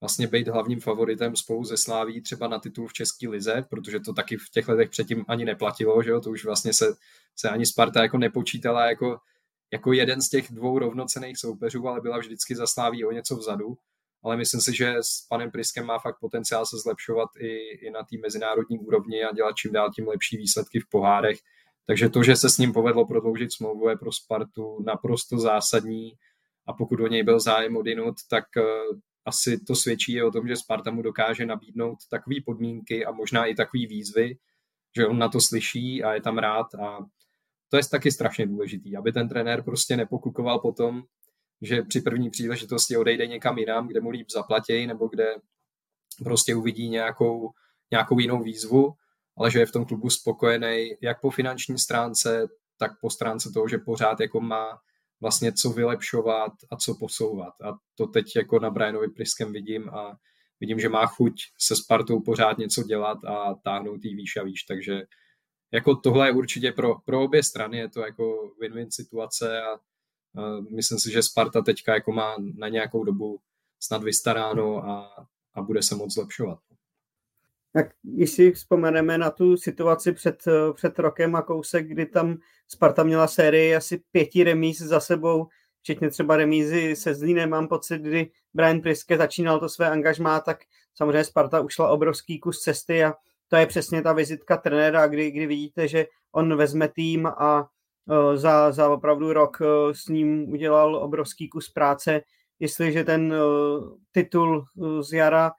[0.00, 4.12] vlastně být hlavním favoritem spolu ze Sláví třeba na titul v České lize, protože to
[4.12, 6.20] taky v těch letech předtím ani neplatilo, že jo?
[6.20, 6.94] to už vlastně se,
[7.36, 9.18] se ani Sparta jako nepočítala jako,
[9.72, 13.76] jako jeden z těch dvou rovnocených soupeřů, ale byla vždycky za Sláví o něco vzadu.
[14.24, 17.56] Ale myslím si, že s panem Priskem má fakt potenciál se zlepšovat i,
[17.86, 21.38] i na té mezinárodní úrovni a dělat čím dál tím lepší výsledky v pohárech.
[21.86, 26.12] Takže to, že se s ním povedlo prodloužit smlouvu, je pro Spartu naprosto zásadní.
[26.66, 30.56] A pokud o něj byl zájem odinut, tak uh, asi to svědčí o tom, že
[30.56, 34.36] Sparta mu dokáže nabídnout takové podmínky a možná i takové výzvy,
[34.96, 36.74] že on na to slyší a je tam rád.
[36.74, 36.98] A
[37.72, 41.02] to je taky strašně důležitý, aby ten trenér prostě nepokukoval potom,
[41.62, 45.34] že při první příležitosti odejde někam jinam, kde mu líp zaplatí nebo kde
[46.24, 47.50] prostě uvidí nějakou,
[47.90, 48.94] nějakou jinou výzvu
[49.36, 53.68] ale že je v tom klubu spokojený jak po finanční stránce, tak po stránce toho,
[53.68, 54.78] že pořád jako má
[55.20, 57.54] vlastně co vylepšovat a co posouvat.
[57.62, 60.16] A to teď jako na Brianovi Priskem vidím a
[60.60, 64.62] vidím, že má chuť se Spartou pořád něco dělat a táhnout jí výš a výš,
[64.62, 65.02] takže
[65.72, 70.60] jako tohle je určitě pro, pro obě strany, je to jako win-win situace a, a
[70.70, 73.40] myslím si, že Sparta teďka jako má na nějakou dobu
[73.80, 76.58] snad vystaráno a, a bude se moc zlepšovat.
[77.72, 82.36] Tak když si vzpomeneme na tu situaci před, před rokem a kousek, kdy tam
[82.68, 85.48] Sparta měla sérii asi pěti remíz za sebou,
[85.80, 90.58] včetně třeba remízy se Zlínem, mám pocit, kdy Brian Priske začínal to své angažmá, tak
[90.94, 93.14] samozřejmě Sparta ušla obrovský kus cesty a
[93.52, 98.36] to je přesně ta vizitka trenéra, kdy, kdy vidíte, že on vezme tým a uh,
[98.36, 102.20] za, za opravdu rok uh, s ním udělal obrovský kus práce.
[102.60, 104.64] Jestliže ten uh, titul
[105.00, 105.52] z jara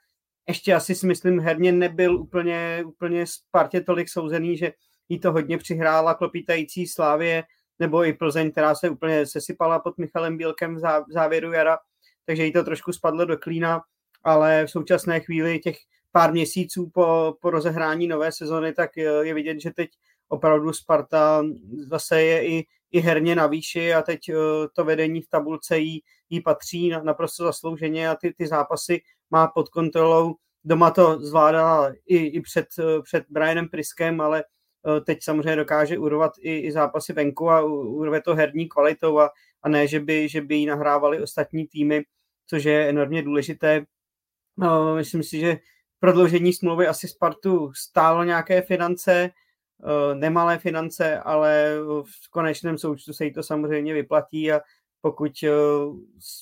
[0.47, 4.73] ještě asi si myslím herně nebyl úplně, úplně Spartě tolik souzený, že
[5.10, 7.43] jí to hodně přihrála klopítající Slávě,
[7.79, 11.77] nebo i Plzeň, která se úplně sesypala pod Michalem Bílkem v závěru jara,
[12.25, 13.82] takže jí to trošku spadlo do klína,
[14.23, 15.77] ale v současné chvíli těch
[16.13, 19.89] pár měsíců po, po rozehrání nové sezony, tak je vidět, že teď
[20.28, 21.43] opravdu Sparta
[21.89, 24.36] zase je i, i herně na výši a teď eh,
[24.76, 29.69] to vedení v tabulce jí, jí patří naprosto zaslouženě a ty, ty zápasy má pod
[29.69, 30.36] kontrolou.
[30.63, 35.97] Doma to zvládala i, i před, eh, před Brianem Priskem, ale eh, teď samozřejmě dokáže
[35.97, 39.30] urovat i, i zápasy venku a urve to herní kvalitou a,
[39.63, 42.04] a ne, že by, že by jí nahrávali ostatní týmy,
[42.47, 43.86] což je enormně důležité.
[44.95, 45.58] Myslím si, že
[46.04, 49.32] prodloužení smlouvy asi Spartu stálo nějaké finance,
[49.86, 54.62] Eh, nemalé finance, ale v konečném součtu se jí to samozřejmě vyplatí a
[55.02, 55.50] pokud eh,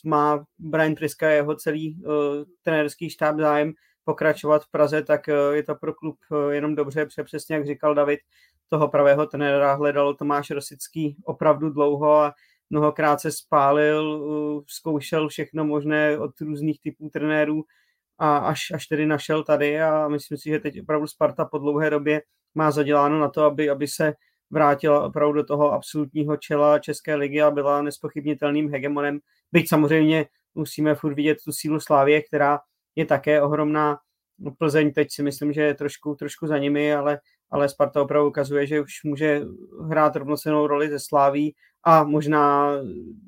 [0.06, 2.10] má Brian Priska a jeho celý eh,
[2.64, 6.18] trenérský štáb zájem pokračovat v Praze, tak je to pro klub
[6.50, 8.20] jenom dobře, protože přesně jak říkal David,
[8.70, 12.34] toho pravého trenéra hledal Tomáš Rosický opravdu dlouho a
[12.70, 14.24] mnohokrát se spálil,
[14.68, 17.64] zkoušel všechno možné od různých typů trenérů
[18.22, 21.90] a až, až tedy našel tady a myslím si, že teď opravdu Sparta po dlouhé
[21.90, 22.22] době
[22.56, 24.14] má zaděláno na to, aby, aby se
[24.50, 29.20] vrátila opravdu do toho absolutního čela České ligy a byla nespochybnitelným hegemonem.
[29.52, 32.60] Byť samozřejmě musíme furt vidět tu sílu Slávě, která
[32.96, 33.98] je také ohromná.
[34.58, 38.68] Plzeň teď si myslím, že je trošku, trošku za nimi, ale, ale Sparta opravdu ukazuje,
[38.68, 39.42] že už může
[39.90, 42.72] hrát rovnocenou roli ze Sláví a možná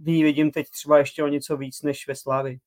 [0.02, 2.58] v ní vidím teď třeba ještě o něco víc než ve Slávi.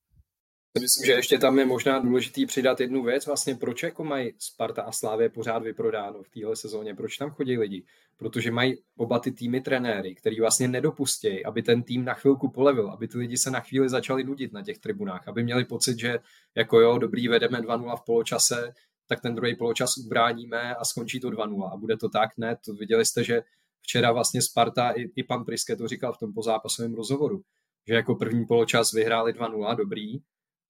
[0.81, 4.81] Myslím, že ještě tam je možná důležitý přidat jednu věc, vlastně proč jako mají Sparta
[4.81, 7.83] a Slávě pořád vyprodáno v téhle sezóně, proč tam chodí lidi,
[8.17, 12.91] protože mají oba ty týmy trenéry, který vlastně nedopustí, aby ten tým na chvilku polevil,
[12.91, 16.19] aby ty lidi se na chvíli začali nudit na těch tribunách, aby měli pocit, že
[16.55, 18.73] jako jo, dobrý, vedeme 2-0 v poločase,
[19.07, 22.73] tak ten druhý poločas ubráníme a skončí to 2-0 a bude to tak, ne, to
[22.73, 23.41] viděli jste, že
[23.81, 27.41] včera vlastně Sparta, i, i pan Priske to říkal v tom pozápasovém rozhovoru,
[27.87, 30.19] že jako první poločas vyhráli 2-0, dobrý,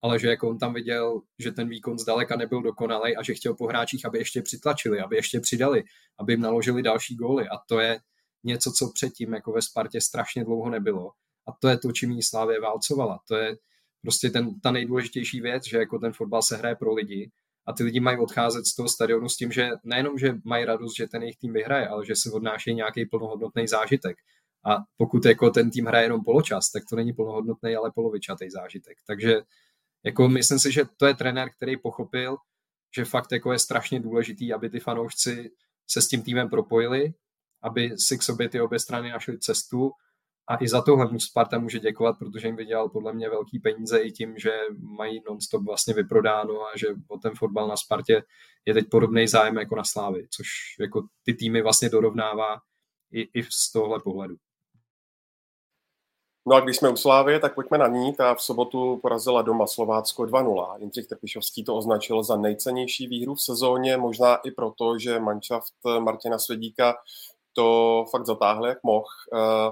[0.02, 3.54] ale že jako on tam viděl, že ten výkon zdaleka nebyl dokonalý a že chtěl
[3.54, 5.84] po hráčích, aby ještě přitlačili, aby ještě přidali,
[6.20, 8.00] aby jim naložili další góly a to je
[8.44, 11.12] něco, co předtím jako ve Spartě strašně dlouho nebylo
[11.48, 13.20] a to je to, čím jí Slávě válcovala.
[13.28, 13.58] To je
[14.02, 17.32] prostě ten, ta nejdůležitější věc, že jako ten fotbal se hraje pro lidi
[17.68, 20.96] a ty lidi mají odcházet z toho stadionu s tím, že nejenom, že mají radost,
[20.96, 24.18] že ten jejich tým vyhraje, ale že si odnášejí nějaký plnohodnotný zážitek.
[24.66, 28.98] A pokud jako ten tým hraje jenom poločas, tak to není plnohodnotný, ale polovičatý zážitek.
[29.08, 29.42] Takže
[30.04, 32.38] jako myslím si, že to je trenér, který pochopil,
[32.96, 35.52] že fakt jako je strašně důležitý, aby ty fanoušci
[35.90, 37.14] se s tím týmem propojili,
[37.62, 39.92] aby si k sobě ty obě strany našly cestu
[40.50, 44.00] a i za tohle mu Sparta může děkovat, protože jim vydělal podle mě velký peníze
[44.00, 44.52] i tím, že
[44.98, 48.24] mají nonstop vlastně vyprodáno a že o ten fotbal na Spartě
[48.66, 50.48] je teď podobný zájem jako na Slávy, což
[50.80, 52.58] jako ty týmy vlastně dorovnává
[53.12, 54.36] i, i z tohle pohledu.
[56.50, 58.14] No a když jsme u Slávy, tak pojďme na ní.
[58.14, 60.80] Ta v sobotu porazila doma Slovácko 2-0.
[60.80, 66.40] Jindřich Trpišovský to označil za nejcennější výhru v sezóně, možná i proto, že manšaft Martina
[66.40, 66.96] Svědíka
[67.54, 69.06] to fakt zatáhl jak mohl.
[69.34, 69.72] Eh,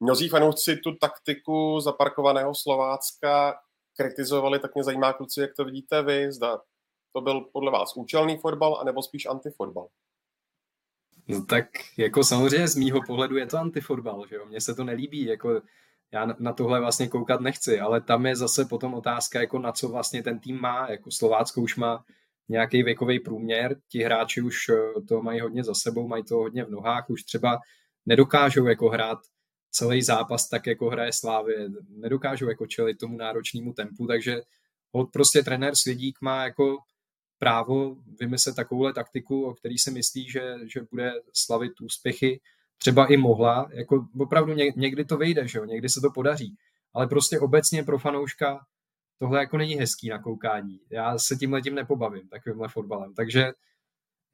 [0.00, 3.54] mnozí fanoušci tu taktiku zaparkovaného Slovácka
[3.96, 6.32] kritizovali, tak mě zajímá, kluci, jak to vidíte vy.
[6.32, 6.60] Zda
[7.12, 9.88] to byl podle vás účelný fotbal, anebo spíš antifotbal?
[11.28, 14.46] No tak jako samozřejmě z mýho pohledu je to antifotbal, že jo?
[14.46, 15.60] Mně se to nelíbí, jako
[16.12, 19.88] já na tohle vlastně koukat nechci, ale tam je zase potom otázka, jako na co
[19.88, 22.04] vlastně ten tým má, jako Slovácko už má
[22.48, 26.64] nějaký věkový průměr, ti hráči už eh, to mají hodně za sebou, mají to hodně
[26.64, 27.58] v nohách, už třeba
[28.06, 29.18] nedokážou jako hrát
[29.70, 31.54] celý zápas tak, jako hraje Slávy,
[31.88, 34.40] nedokážou jako čelit tomu náročnému tempu, takže
[35.12, 36.78] prostě trenér Svědík má jako
[37.38, 42.40] právo vymyslet takovouhle taktiku, o který si myslí, že, že bude slavit úspěchy
[42.78, 45.64] třeba i mohla, jako opravdu někdy to vyjde, že jo?
[45.64, 46.56] někdy se to podaří,
[46.94, 48.60] ale prostě obecně pro fanouška
[49.18, 50.80] tohle jako není hezký na koukání.
[50.90, 53.52] Já se tím letím nepobavím takovýmhle fotbalem, takže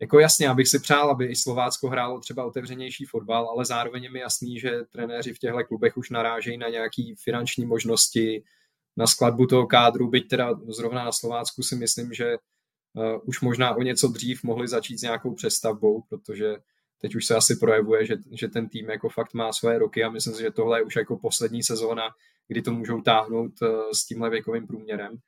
[0.01, 4.11] jako jasně, abych si přál, aby i Slovácko hrálo třeba otevřenější fotbal, ale zároveň je
[4.11, 8.45] mi jasný, že trenéři v těchto klubech už narážejí na nějaké finanční možnosti,
[8.97, 12.37] na skladbu toho kádru, byť teda zrovna na Slovácku si myslím, že
[12.95, 16.57] uh, už možná o něco dřív mohli začít s nějakou přestavbou, protože
[17.03, 20.11] teď už se asi projevuje, že, že ten tým jako fakt má své roky a
[20.11, 22.03] myslím si, že tohle je už jako poslední sezóna,
[22.49, 25.19] kdy to můžou táhnout uh, s tímhle věkovým průměrem.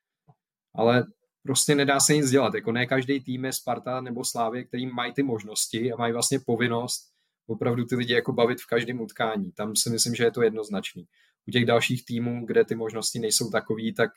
[0.74, 1.04] Ale
[1.42, 2.54] prostě nedá se nic dělat.
[2.54, 6.38] Jako ne každý tým je Sparta nebo Slávě, který mají ty možnosti a mají vlastně
[6.46, 7.14] povinnost
[7.46, 9.52] opravdu ty lidi jako bavit v každém utkání.
[9.52, 11.06] Tam si myslím, že je to jednoznačný.
[11.48, 14.10] U těch dalších týmů, kde ty možnosti nejsou takový, tak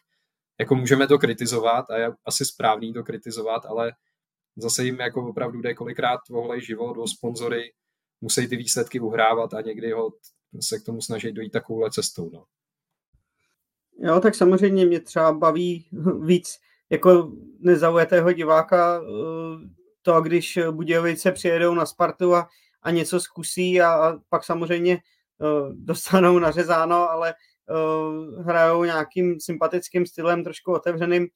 [0.59, 3.91] jako můžeme to kritizovat a je asi správný to kritizovat, ale
[4.57, 7.73] zase jim jako opravdu jde kolikrát vohlej život, o sponzory,
[8.21, 10.11] musí ty výsledky uhrávat a někdy ho
[10.61, 12.29] se k tomu snažit dojít takovouhle cestou.
[12.33, 12.45] No.
[13.99, 15.87] Jo, tak samozřejmě mě třeba baví
[16.21, 16.57] víc
[16.89, 22.47] jako nezaujatého diváka eh, to, když Budějovice přijedou na Spartu a,
[22.81, 24.97] a něco zkusí a, a pak samozřejmě
[25.37, 27.33] uh, dostanou nařezáno, ale
[27.69, 31.27] uh, hrajou nějakým sympatickým stylem, trošku otevřeným,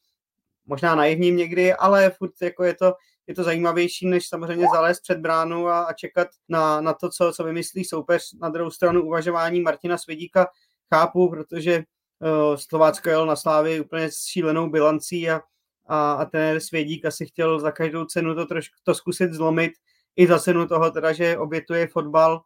[0.66, 2.94] možná naivním někdy, ale furt jako je to,
[3.32, 7.32] je to zajímavější, než samozřejmě zalézt před bránu a, a čekat na, na to, co,
[7.36, 8.34] co vymyslí soupeř.
[8.42, 10.48] Na druhou stranu uvažování Martina Svědíka
[10.94, 11.84] chápu, protože
[12.20, 15.42] uh, Slovácko jel na Slávě úplně s šílenou bilancí a,
[15.88, 19.72] a, a ten Svědík asi chtěl za každou cenu to trošku to zkusit zlomit,
[20.16, 22.42] i za cenu toho teda, že obětuje fotbal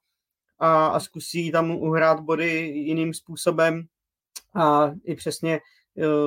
[0.60, 3.86] a, a zkusí tam uhrát body jiným způsobem
[4.56, 5.60] a i přesně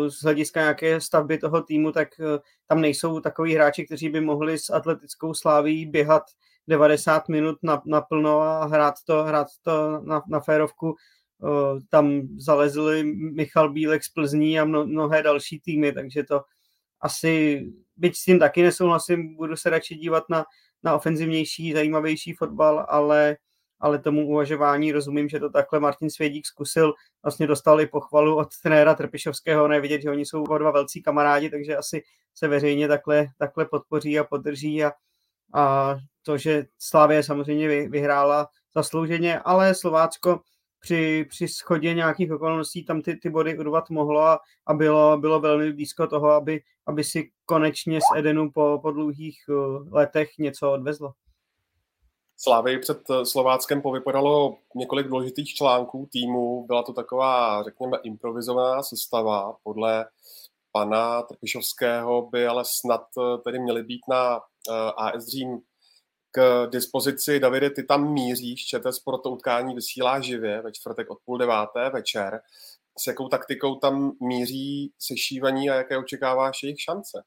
[0.08, 2.24] z hlediska nějaké stavby toho týmu, tak e,
[2.66, 6.22] tam nejsou takový hráči, kteří by mohli s atletickou sláví běhat
[6.68, 10.94] 90 minut na, naplno a hrát to, hrát to na, na férovku.
[10.94, 10.96] E,
[11.88, 16.42] tam zalezli Michal Bílek z Plzní a mno, mnohé další týmy, takže to
[17.00, 17.64] asi,
[17.96, 20.44] byť s tím taky nesouhlasím, budu se radši dívat na,
[20.82, 23.36] na ofenzivnější, zajímavější fotbal, ale,
[23.80, 26.94] ale tomu uvažování rozumím, že to takhle Martin Svědík zkusil.
[27.22, 31.76] Vlastně dostali pochvalu od trenéra Trpišovského, nevidět, že oni jsou oba dva velcí kamarádi, takže
[31.76, 32.02] asi
[32.34, 34.92] se veřejně takhle, takhle podpoří a podrží a,
[35.54, 40.40] a to, že Slávě samozřejmě vyhrála zaslouženě, ale Slovácko
[40.80, 45.40] při, při schodě nějakých okolností tam ty, ty body urvat mohlo a, a bylo, bylo
[45.40, 50.72] velmi blízko toho, aby, aby si konečně z Edenu po, po dlouhých uh, letech něco
[50.72, 51.12] odvezlo.
[52.40, 56.66] Slávy před uh, Slováckem povypadalo několik důležitých článků týmu.
[56.66, 59.56] Byla to taková, řekněme, improvizovaná sestava.
[59.62, 60.06] Podle
[60.72, 64.40] pana Trpišovského by ale snad uh, tedy měly být na
[64.96, 65.60] AS Řím
[66.30, 67.40] k dispozici.
[67.40, 71.90] Davide, ty tam míříš, ČT Sport to utkání vysílá živě ve čtvrtek od půl deváté
[71.90, 72.40] večer.
[72.98, 77.22] S jakou taktikou tam míří sešívaní a jaké očekáváš jejich šance?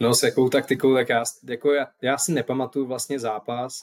[0.00, 3.80] No s jakou taktikou, tak já, jako já, já si nepamatuju vlastně zápas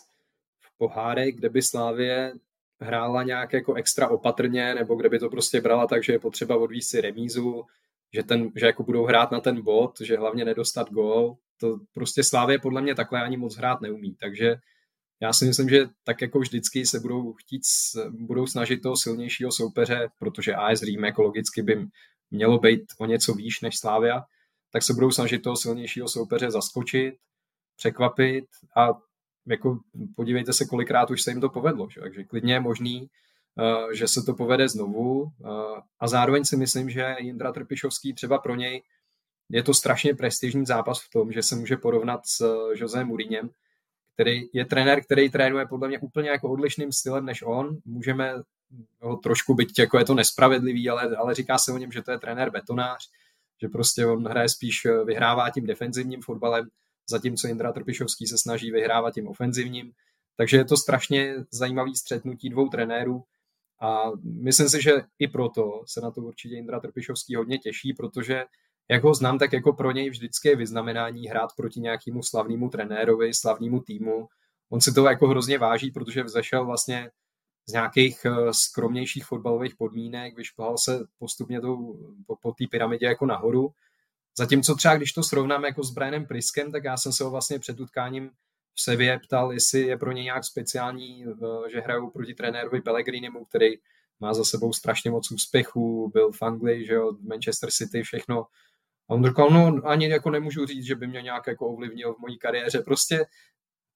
[0.60, 2.34] v pohárech, kde by Slávě
[2.80, 6.58] hrála nějak jako extra opatrně, nebo kde by to prostě brala tak, že je potřeba
[6.58, 7.64] odvíct si remízu,
[8.14, 12.24] že, ten, že jako budou hrát na ten bod, že hlavně nedostat gól, to prostě
[12.24, 14.56] Slávě podle mě takhle ani moc hrát neumí, takže
[15.22, 17.62] já si myslím, že tak jako vždycky se budou chtít,
[18.10, 21.88] budou snažit toho silnějšího soupeře, protože AS Rím jako logicky by
[22.32, 24.24] mělo být o něco výš než Slávia,
[24.74, 27.16] tak se budou snažit toho silnějšího soupeře zaskočit,
[27.76, 28.46] překvapit
[28.78, 28.90] a
[29.48, 29.80] jako
[30.16, 31.88] podívejte se, kolikrát už se jim to povedlo.
[31.90, 32.02] Že?
[32.02, 35.30] Takže klidně je možný, uh, že se to povede znovu uh,
[36.00, 38.82] a zároveň si myslím, že Jindra Trpišovský třeba pro něj
[39.50, 43.50] je to strašně prestižní zápas v tom, že se může porovnat s eh, José Mourinhem,
[44.14, 47.78] který je trenér, který trénuje podle mě úplně jako odlišným stylem než on.
[47.86, 48.34] Můžeme
[49.02, 52.12] ho trošku být, jako je to nespravedlivý, ale, ale říká se o něm, že to
[52.12, 53.10] je trenér betonář,
[53.64, 56.68] že prostě on hraje spíš, eh, vyhrává tím defenzivním fotbalem,
[57.10, 59.92] zatímco Indra Trpišovský se snaží vyhrávat tím ofenzivním.
[60.38, 63.24] Takže je to strašně zajímavý střetnutí dvou trenérů
[63.82, 68.46] a myslím si, že i proto se na to určitě Indra Trpišovský hodně těší, protože
[68.90, 73.34] jak ho znám, tak jako pro něj vždycky je vyznamenání hrát proti nějakému slavnému trenérovi,
[73.34, 74.28] slavnému týmu.
[74.70, 77.12] On si to jako hrozně váží, protože vzešel vlastně
[77.66, 83.26] z nějakých eh, skromnějších fotbalových podmínek, vyšplhal se postupně tou, po, po té pyramidě jako
[83.26, 83.70] nahoru.
[84.38, 87.60] Zatímco třeba, když to srovnám jako s Brianem Priskem, tak já jsem se ho vlastně
[87.60, 88.30] před utkáním
[88.74, 93.46] v Sevě ptal, jestli je pro ně nějak speciální, eh, že hrajou proti trenérovi Pellegrinimu,
[93.46, 93.70] který
[94.20, 98.46] má za sebou strašně moc úspěchů, byl v Anglii, že jo, Manchester City, všechno
[99.10, 102.20] a on říkal, no ani jako nemůžu říct, že by mě nějak jako ovlivnil v
[102.20, 103.26] mojí kariéře, prostě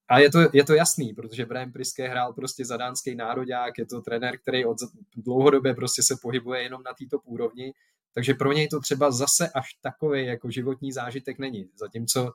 [0.09, 3.85] a je to, je to jasný, protože Brian Priske hrál prostě za dánský národák, je
[3.85, 4.77] to trenér, který od
[5.15, 7.73] dlouhodobě prostě se pohybuje jenom na této úrovni,
[8.13, 11.69] takže pro něj to třeba zase až takový jako životní zážitek není.
[11.75, 12.31] Zatímco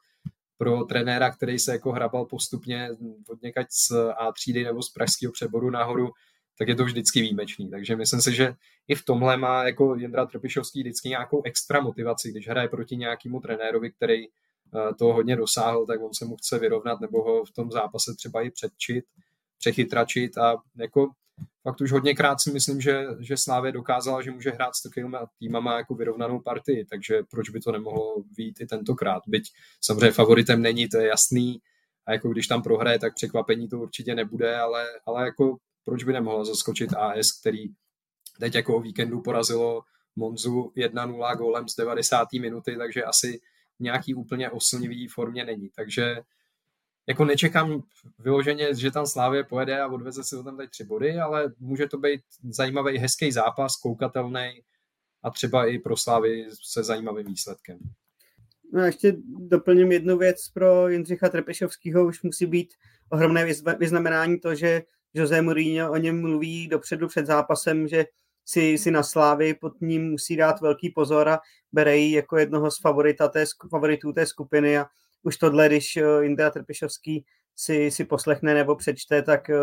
[0.59, 2.91] pro trenéra, který se jako hrabal postupně
[3.29, 6.11] od někať z A třídy nebo z pražského přeboru nahoru,
[6.59, 7.71] tak je to vždycky výjimečný.
[7.71, 8.55] Takže myslím si, že
[8.89, 13.41] i v tomhle má jako Jindra Trpišovský vždycky nějakou extra motivaci, když hraje proti nějakému
[13.41, 14.27] trenérovi, který
[14.99, 18.43] toho hodně dosáhl, tak on se mu chce vyrovnat nebo ho v tom zápase třeba
[18.43, 19.05] i předčit,
[19.59, 21.11] přechytračit a jako
[21.63, 25.77] fakt už hodněkrát si myslím, že, že Slávě dokázala, že může hrát s takovými týmama
[25.77, 29.23] jako vyrovnanou partii, takže proč by to nemohlo být i tentokrát.
[29.27, 31.61] Byť samozřejmě favoritem není, to je jasný,
[32.07, 36.13] a jako když tam prohraje, tak překvapení to určitě nebude, ale, ale jako proč by
[36.13, 37.65] nemohla zaskočit AS, který
[38.41, 39.83] teď jako o víkendu porazilo
[40.17, 42.33] Monzu 1-0 gólem z 90.
[42.33, 43.41] minuty, takže asi
[43.83, 45.71] nějaký úplně oslnivý formě není.
[45.77, 46.17] Takže
[47.07, 47.83] jako nečekám
[48.19, 51.89] vyloženě, že tam Slávě pojede a odveze si ho tam teď tři body, ale může
[51.89, 52.21] to být
[52.51, 54.63] zajímavý, hezký zápas, koukatelný
[55.23, 57.79] a třeba i pro Slávy se zajímavým výsledkem.
[58.73, 62.75] No a ještě doplním jednu věc pro Jindřicha Trepešovského, už musí být
[63.11, 63.47] ohromné
[63.79, 64.83] vyznamenání to, že
[65.15, 68.07] Jose Mourinho o něm mluví dopředu před zápasem, že
[68.45, 71.41] si, si na Slávy pod ním musí dát velký pozor a
[71.73, 74.87] bere ji jako jednoho z favorita té, favoritů té skupiny a
[75.23, 77.25] už tohle, když eh, Indra Trpišovský
[77.57, 79.57] si, si poslechne nebo přečte, tak eh,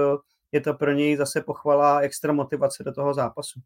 [0.52, 3.60] je to pro něj zase pochvala extra motivace do toho zápasu.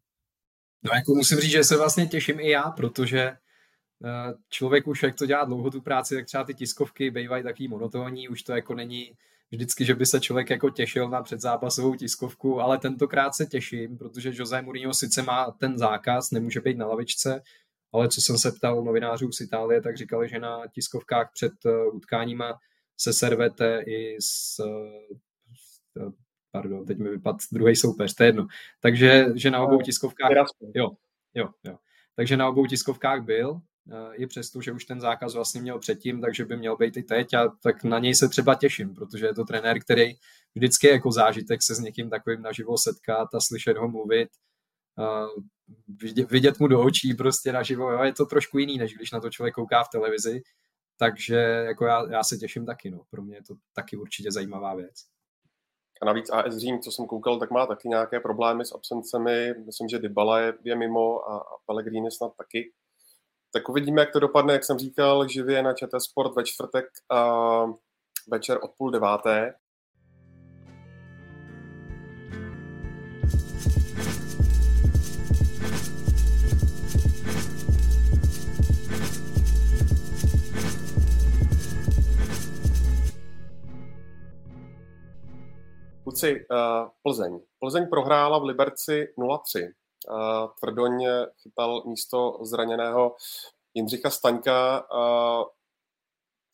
[0.82, 5.14] No jako musím říct, že se vlastně těším i já, protože eh, člověk už, jak
[5.14, 8.74] to dělá dlouho tu práci, tak třeba ty tiskovky bývají taký monotónní, už to jako
[8.74, 9.12] není
[9.50, 14.32] vždycky, že by se člověk jako těšil na předzápasovou tiskovku, ale tentokrát se těším, protože
[14.34, 17.42] Jose Mourinho sice má ten zákaz, nemůže být na lavičce,
[17.94, 21.86] ale co jsem se ptal novinářů z Itálie, tak říkali, že na tiskovkách před eh,
[21.92, 22.58] utkáníma
[22.96, 26.10] se servete i s, eh,
[26.52, 28.46] pardon, teď mi vypad druhý soupeř, to je jedno.
[28.80, 30.30] Takže, že na obou tiskovkách,
[30.74, 30.90] jo,
[31.34, 31.78] jo, jo.
[32.16, 33.60] Takže na obou tiskovkách byl,
[33.92, 37.02] eh, i přesto, že už ten zákaz vlastně měl předtím, takže by měl být i
[37.02, 40.14] teď a tak na něj se třeba těším, protože je to trenér, který
[40.54, 44.28] vždycky jako zážitek se s někým takovým naživo setkat a slyšet ho mluvit
[46.30, 49.30] vidět, mu do očí prostě naživo, jo, je to trošku jiný, než když na to
[49.30, 50.42] člověk kouká v televizi,
[50.98, 53.00] takže jako já, já se těším taky, no.
[53.10, 54.94] pro mě je to taky určitě zajímavá věc.
[56.02, 59.54] A navíc AS Řím, co jsem koukal, tak má taky nějaké problémy s absencemi.
[59.66, 62.72] Myslím, že Dybala je, je mimo a, a Pellegrini snad taky.
[63.52, 67.38] Tak uvidíme, jak to dopadne, jak jsem říkal, živě na ČT Sport ve čtvrtek a
[68.28, 69.54] večer od půl deváté.
[86.14, 87.40] Kluci, uh, Plzeň.
[87.58, 89.72] Plzeň prohrála v Liberci 0-3.
[90.08, 91.06] Uh, Tvrdoň
[91.42, 93.16] chytal místo zraněného
[93.74, 94.86] Jindřicha Staňka.
[94.92, 95.44] Uh,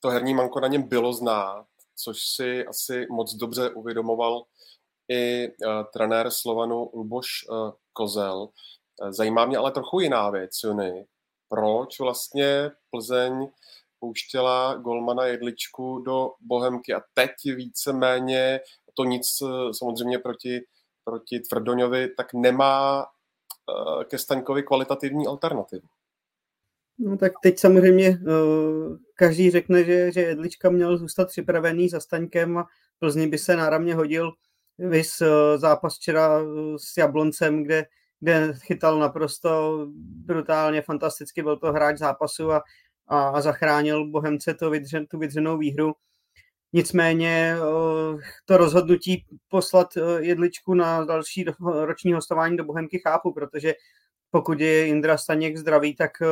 [0.01, 4.43] to herní manko na něm bylo znát, což si asi moc dobře uvědomoval
[5.11, 5.49] i
[5.93, 7.29] trenér Slovanu Luboš
[7.93, 8.49] Kozel.
[9.11, 11.07] Zajímá mě ale trochu jiná věc, Jony.
[11.49, 13.51] Proč vlastně Plzeň
[14.01, 18.61] pouštěla golmana Jedličku do Bohemky a teď víceméně
[18.95, 20.61] to nic eh, samozřejmě proti,
[21.05, 25.89] proti Tvrdoňovi, tak nemá eh, ke Staňkovi kvalitativní alternativu.
[27.03, 32.59] No tak teď samozřejmě uh, každý řekne, že, že Jedlička měl zůstat připravený za Staňkem
[32.59, 32.67] a
[32.99, 34.33] Plzni by se náramně hodil
[34.81, 35.23] vys
[35.57, 36.41] zápas včera
[36.77, 37.87] s Jabloncem, kde,
[38.21, 39.79] kde chytal naprosto
[40.27, 42.63] brutálně, fantasticky, byl to hráč zápasu a,
[43.07, 45.95] a, a zachránil Bohemce to vydřen, tu vydřenou výhru.
[46.73, 53.75] Nicméně eh, to rozhodnutí poslat eh, jedličku na další roční hostování do Bohemky chápu, protože
[54.31, 56.27] pokud je Indra Staněk zdravý, tak eh,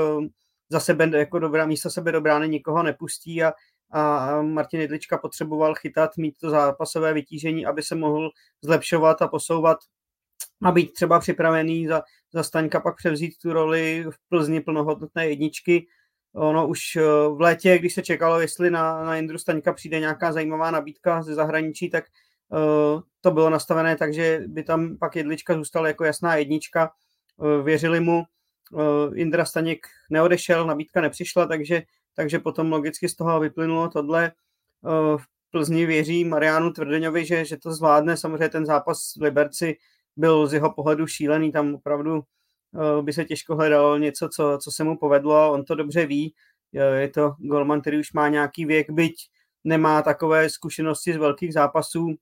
[0.70, 3.52] za sebe jako dobrá, místo sebe do brány nikoho nepustí a,
[3.92, 8.30] a Martin Jedlička potřeboval chytat, mít to zápasové vytížení, aby se mohl
[8.62, 9.78] zlepšovat a posouvat
[10.64, 15.86] a být třeba připravený za, za Staňka pak převzít tu roli v Plzni plnohodnotné jedničky
[16.34, 20.32] Ono už eh, v létě, když se čekalo, jestli na, na Jindru Staňka přijde nějaká
[20.32, 22.04] zajímavá nabídka ze zahraničí, tak
[22.48, 26.90] uh, to bylo nastavené tak, že by tam pak jedlička zůstala jako jasná jednička.
[27.36, 28.22] Uh, věřili mu,
[28.72, 28.82] uh,
[29.14, 31.82] Indra Staněk neodešel, nabídka nepřišla, takže,
[32.16, 34.32] takže potom logicky z toho vyplynulo tohle.
[34.80, 38.16] Uh, v Plzni věří Marianu Tvrdeňovi, že, že to zvládne.
[38.16, 39.76] Samozřejmě ten zápas v Liberci
[40.16, 42.22] byl z jeho pohledu šílený, tam opravdu
[43.02, 45.52] by se těžko hledalo něco, co, co se mu povedlo.
[45.52, 46.34] On to dobře ví.
[46.72, 49.14] Je to golman, který už má nějaký věk, byť
[49.64, 52.14] nemá takové zkušenosti z velkých zápasů.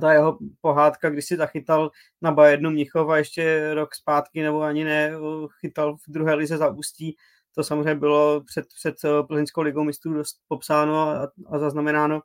[0.00, 1.90] Ta jeho pohádka, když si zachytal
[2.22, 5.12] na Bayernu Mnichov a ještě rok zpátky, nebo ani ne,
[5.60, 7.16] chytal v druhé lize za Ústí,
[7.54, 12.20] to samozřejmě bylo před, před eh, Plzeňskou ligou mistrů dost popsáno a, a zaznamenáno.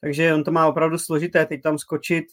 [0.00, 2.24] Takže on to má opravdu složité teď tam skočit,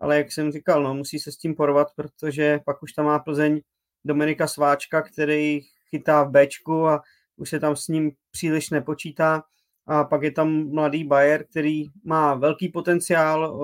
[0.00, 3.18] ale jak jsem říkal, no, musí se s tím porovat, protože pak už tam má
[3.18, 3.60] Plzeň
[4.08, 7.02] Dominika Sváčka, který chytá v Bčku a
[7.36, 9.42] už se tam s ním příliš nepočítá.
[9.86, 13.60] A pak je tam mladý Bayer, který má velký potenciál,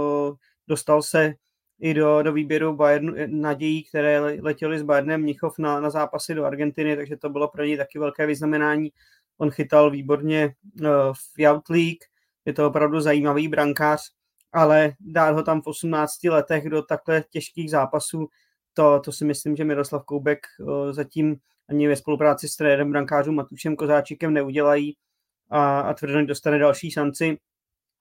[0.69, 1.35] dostal se
[1.81, 6.45] i do, do výběru Bayernu nadějí, které letěly s Bayernem Mnichov na, na zápasy do
[6.45, 8.93] Argentiny, takže to bylo pro něj taky velké vyznamenání.
[9.39, 10.55] On chytal výborně
[11.13, 12.05] v Youth League,
[12.45, 14.01] je to opravdu zajímavý brankář,
[14.53, 18.29] ale dát ho tam v 18 letech do takhle těžkých zápasů,
[18.75, 20.47] to, to si myslím, že Miroslav Koubek
[20.91, 21.37] zatím
[21.69, 24.97] ani ve spolupráci s trenérem brankářů Matušem Kozáčikem neudělají
[25.51, 27.39] a, a Tvrdoň dostane další šanci.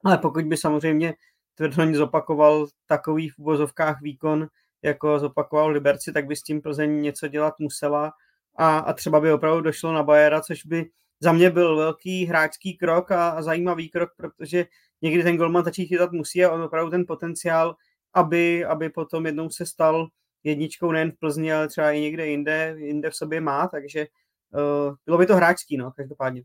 [0.03, 1.13] Ale pokud by samozřejmě
[1.55, 4.47] Tvrdoň zopakoval takový v uvozovkách výkon,
[4.81, 8.11] jako zopakoval Liberci, tak by s tím Plzeň něco dělat musela
[8.55, 12.77] a, a třeba by opravdu došlo na Bajera, což by za mě byl velký hráčský
[12.77, 14.65] krok a, a zajímavý krok, protože
[15.01, 17.75] někdy ten golman začít chytat musí a on opravdu ten potenciál,
[18.13, 20.07] aby, aby potom jednou se stal
[20.43, 24.07] jedničkou nejen v Plzni, ale třeba i někde jinde, jinde v sobě má, takže
[24.53, 26.43] uh, bylo by to hráčský, no, každopádně.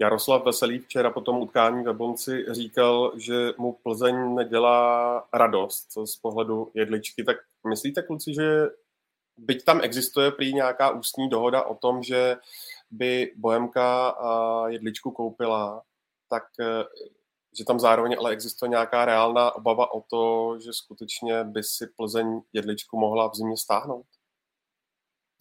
[0.00, 6.16] Jaroslav Veselý včera po tom utkání ve Bonci říkal, že mu Plzeň nedělá radost z
[6.16, 7.24] pohledu jedličky.
[7.24, 7.36] Tak
[7.68, 8.66] myslíte, kluci, že
[9.36, 12.36] byť tam existuje prý nějaká ústní dohoda o tom, že
[12.90, 14.16] by Bohemka
[14.68, 15.82] jedličku koupila,
[16.28, 16.84] tak eh,
[17.58, 22.40] že tam zároveň ale existuje nějaká reálná obava o to, že skutečně by si Plzeň
[22.52, 24.06] jedličku mohla v zimě stáhnout?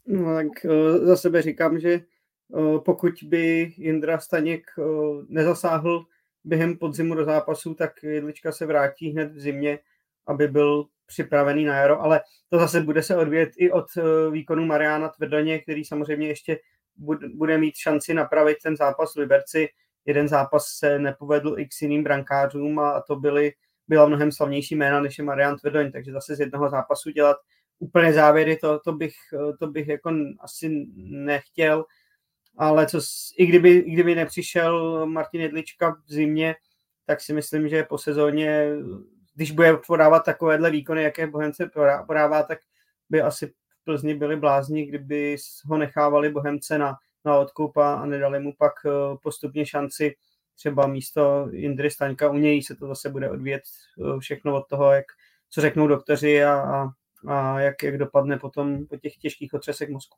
[0.06, 4.84] No tak eh, za sebe říkám, že eh, pokud by Jindra Staněk eh,
[5.28, 6.06] nezasáhl
[6.44, 9.80] během podzimu do zápasu, tak jedlička se vrátí hned v zimě,
[10.28, 13.86] aby byl připravený na jaro, ale to zase bude se odvět i od
[14.32, 16.60] výkonu Mariana Tvrdoně, který samozřejmě ještě
[17.36, 19.70] bude mít šanci napravit ten zápas Liberci
[20.06, 23.54] jeden zápas se nepovedl i k jiným brankářům a to byly,
[23.88, 27.38] byla mnohem slavnější jména než je Marian Tvrdoň, takže zase z jednoho zápasu dělat
[27.80, 29.14] úplně závěry, to, to, bych,
[29.60, 31.86] to bych jako asi nechtěl,
[32.58, 33.00] ale co,
[33.38, 36.56] i, kdyby, i kdyby nepřišel Martin Jedlička v zimě,
[37.06, 38.70] tak si myslím, že po sezóně,
[39.36, 41.70] když bude podávat takovéhle výkony, jaké Bohemce
[42.08, 42.60] podává, tak
[43.10, 43.54] by asi v
[43.86, 46.96] Plzni byli blázni, kdyby ho nechávali Bohemce na
[47.26, 50.16] na odkup a, nedali mu pak eh, postupně šanci
[50.56, 52.30] třeba místo Indry Staňka.
[52.30, 55.06] U něj se to zase bude odvíjet eh, všechno od toho, jak,
[55.50, 56.90] co řeknou doktoři a, a,
[57.28, 60.18] a jak, jak dopadne potom po těch těžkých otřesech mozku.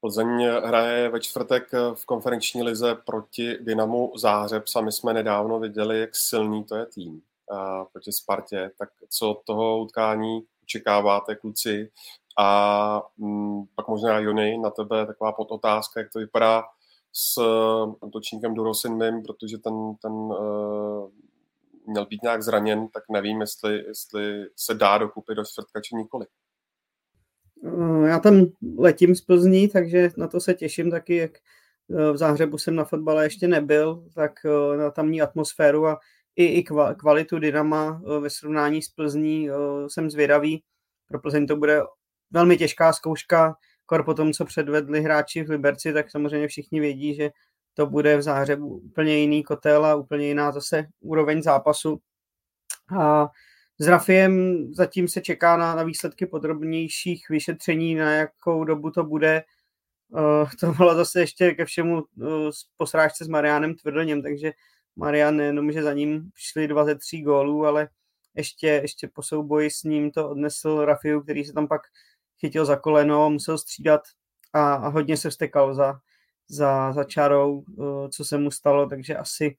[0.00, 4.68] Plzeň hraje ve čtvrtek v konferenční lize proti Dynamu Zářeb.
[4.68, 7.22] Sami jsme nedávno viděli, jak silný to je tým
[7.92, 8.70] proti Spartě.
[8.78, 11.90] Tak co od toho utkání očekáváte, kluci?
[12.38, 16.64] A mm, pak možná Jony, na tebe taková podotázka, jak to vypadá
[17.12, 21.10] s uh, útočníkem Durosinmim, protože ten, ten uh,
[21.86, 26.26] měl být nějak zraněn, tak nevím, jestli, jestli se dá dokupit do čtvrtka či nikoli.
[27.64, 28.46] Eh, já tam
[28.78, 31.30] letím z Plzní, takže na to se těším taky, jak
[32.12, 34.32] v Záhřebu jsem na fotbale ještě nebyl, tak
[34.76, 35.98] na tamní atmosféru a
[36.36, 36.64] i, i
[36.96, 39.48] kvalitu Dynama ve srovnání s Plzní
[39.86, 40.62] jsem zvědavý.
[41.08, 41.82] Pro Plzeň to bude
[42.30, 43.56] velmi těžká zkouška,
[43.86, 47.30] kor po tom, co předvedli hráči v Liberci, tak samozřejmě všichni vědí, že
[47.74, 52.00] to bude v záhřebu úplně jiný kotel a úplně jiná zase úroveň zápasu.
[52.98, 53.28] A
[53.78, 59.42] s Rafiem zatím se čeká na, na výsledky podrobnějších vyšetření, na jakou dobu to bude.
[60.08, 64.52] Uh, to bylo zase ještě ke všemu uh, posrážce s Marianem Tvrdoněm, takže
[64.96, 67.88] Marian nejenom, že za ním přišli dva ze tří gólů, ale
[68.34, 71.80] ještě, ještě po souboji s ním to odnesl Rafiu, který se tam pak
[72.40, 74.00] chytil za koleno, musel střídat
[74.52, 75.98] a, a hodně se vstekal za,
[76.48, 79.56] za, za čarou, eh, co se mu stalo, takže asi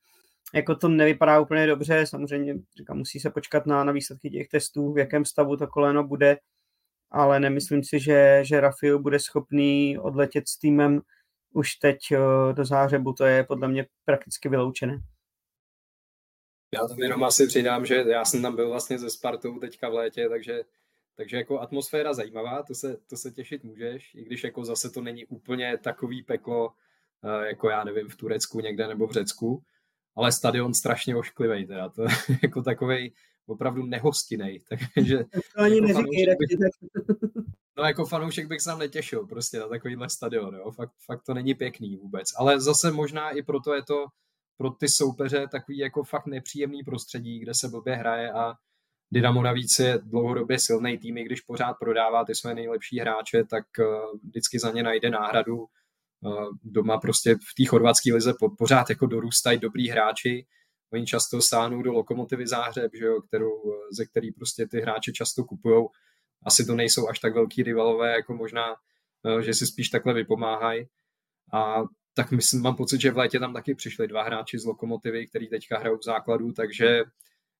[0.53, 4.93] jako to nevypadá úplně dobře, samozřejmě říkám, musí se počkat na, na výsledky těch testů,
[4.93, 6.37] v jakém stavu to koleno bude,
[7.11, 11.01] ale nemyslím si, že, že Rafiu bude schopný odletět s týmem
[11.53, 14.99] už teď eh, do zářebu, to je podle mě prakticky vyloučené.
[16.73, 19.93] Já tam jenom asi přidám, že já jsem tam byl vlastně ze Spartou teďka v
[19.93, 20.63] létě, takže
[21.19, 25.01] takže jako atmosféra zajímavá, to se, to se těšit můžeš, i když jako zase to
[25.01, 26.73] není úplně takový peklo,
[27.23, 29.63] eh, jako já nevím, v Turecku někde nebo v Řecku,
[30.15, 32.09] ale stadion strašně ošklivý, teda to je
[32.43, 33.13] jako takový
[33.47, 34.59] opravdu nehostinej,
[34.95, 35.17] takže...
[35.55, 36.59] To ani jako neříkej, bych,
[37.77, 40.71] No jako fanoušek bych se netěšil prostě na takovýhle stadion, jo?
[40.71, 44.05] Fakt, fakt to není pěkný vůbec, ale zase možná i proto je to
[44.57, 48.53] pro ty soupeře takový jako fakt nepříjemný prostředí, kde se blbě hraje a
[49.11, 53.65] Dynamo navíc je dlouhodobě silný tým, i když pořád prodává ty své nejlepší hráče, tak
[53.79, 53.83] eh,
[54.23, 55.65] vždycky za ně najde náhradu.
[56.25, 60.45] Eh, doma prostě v té chorvatské lize pořád jako dorůstají dobrý hráči.
[60.93, 65.11] Oni často stáhnou do Lokomotivy Záhřeb, že jo, kterou, eh, ze který prostě ty hráče
[65.11, 65.85] často kupují.
[66.45, 68.75] Asi to nejsou až tak velký rivalové, jako možná,
[69.41, 70.87] že si spíš takhle vypomáhají.
[71.53, 71.83] A
[72.13, 75.49] tak myslím, mám pocit, že v létě tam taky přišli dva hráči z Lokomotivy, který
[75.49, 77.03] teďka hrajou v základu, takže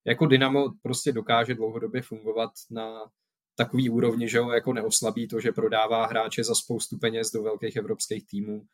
[0.10, 3.12] jako Dynamo prostě dokáže dlouhodobě fungovat na
[3.56, 7.76] takový úrovni, že ho jako neoslabí to, že prodává hráče za spoustu peněz do velkých
[7.76, 8.66] evropských týmů.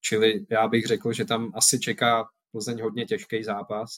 [0.00, 3.90] Čili já bych řekl, že tam asi čeká Plzeň hodně těžký zápas,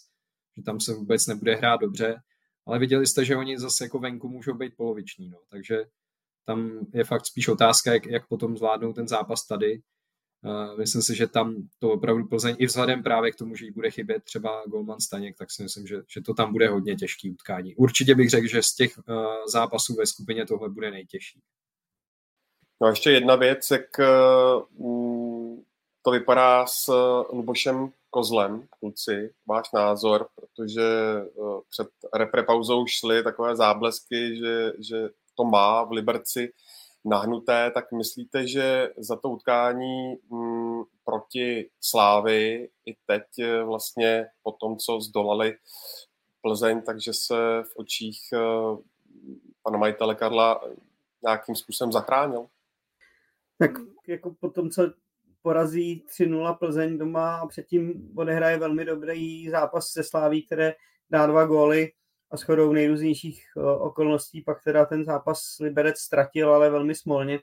[0.57, 2.17] že tam se vůbec nebude hrát dobře,
[2.67, 5.39] ale viděli jste, že oni zase jako venku můžou být poloviční, no.
[5.51, 5.85] takže
[6.45, 9.83] tam je fakt spíš otázka, jak, jak potom zvládnou ten zápas tady.
[10.79, 13.91] Myslím si, že tam to opravdu Plzeň i vzhledem právě k tomu, že jí bude
[13.91, 17.77] chybět třeba Golman Staněk, tak si myslím, že, že to tam bude hodně těžký utkání.
[17.77, 19.05] Určitě bych řekl, že z těch uh,
[19.47, 21.41] zápasů ve skupině tohle bude nejtěžší.
[22.81, 23.87] No a ještě jedna věc, jak
[24.79, 25.57] uh,
[26.03, 26.93] to vypadá s
[27.33, 30.83] Lubošem Kozlem, kluci, váš názor, protože
[31.71, 36.53] před reprepauzou šly takové záblesky, že, že to má v Liberci
[37.05, 44.27] nahnuté, tak myslíte, že za to utkání m, mm, proti Slávy i teď eh, vlastně
[44.43, 45.57] po tom, co zdolali
[46.43, 48.79] Plzeň, takže se v očích uh,
[49.63, 50.61] pana majitele Karla
[51.23, 52.47] nějakým způsobem zachránil?
[53.59, 53.71] Tak
[54.09, 54.93] jako po tom, co
[55.43, 60.75] porazí 3-0 Plzeň doma a předtím odehraje velmi dobrý zápas se Sláví, které
[61.11, 61.93] dá dva góly,
[62.31, 67.41] a shodou nejrůznějších eh, okolností pak teda ten zápas Liberec ztratil, ale velmi smolně,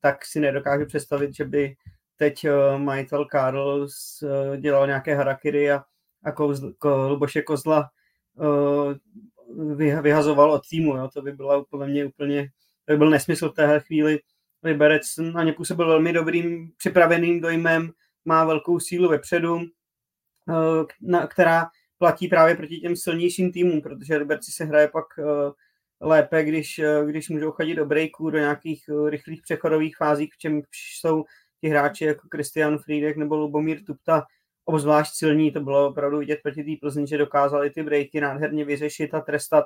[0.00, 1.76] tak si nedokážu představit, že by
[2.16, 3.86] teď eh, majitel Karl
[4.22, 5.84] eh, dělal nějaké harakiry a,
[6.24, 7.90] a Kozl, ko, Luboše Kozla
[10.02, 10.96] vyhazoval od týmu.
[10.96, 11.08] Jo.
[11.14, 12.48] To by byla úplně mě úplně,
[12.84, 14.18] to by byl nesmysl v téhle chvíli.
[14.62, 17.92] Liberec na ně působil velmi dobrým, připraveným dojmem,
[18.24, 19.60] má velkou sílu vepředu,
[21.28, 21.66] která
[22.04, 25.24] platí právě proti těm silnějším týmům, protože Liberci se hraje pak uh,
[26.00, 30.38] lépe, když, uh, když můžou chodit do breaků, do nějakých uh, rychlých přechodových fází, v
[30.38, 31.24] čem jsou
[31.60, 34.24] ti hráči jako Christian Friedek nebo Lubomír Tupta
[34.64, 35.52] obzvlášť silní.
[35.52, 39.64] To bylo opravdu vidět proti té Plzni, že dokázali ty breaky nádherně vyřešit a trestat.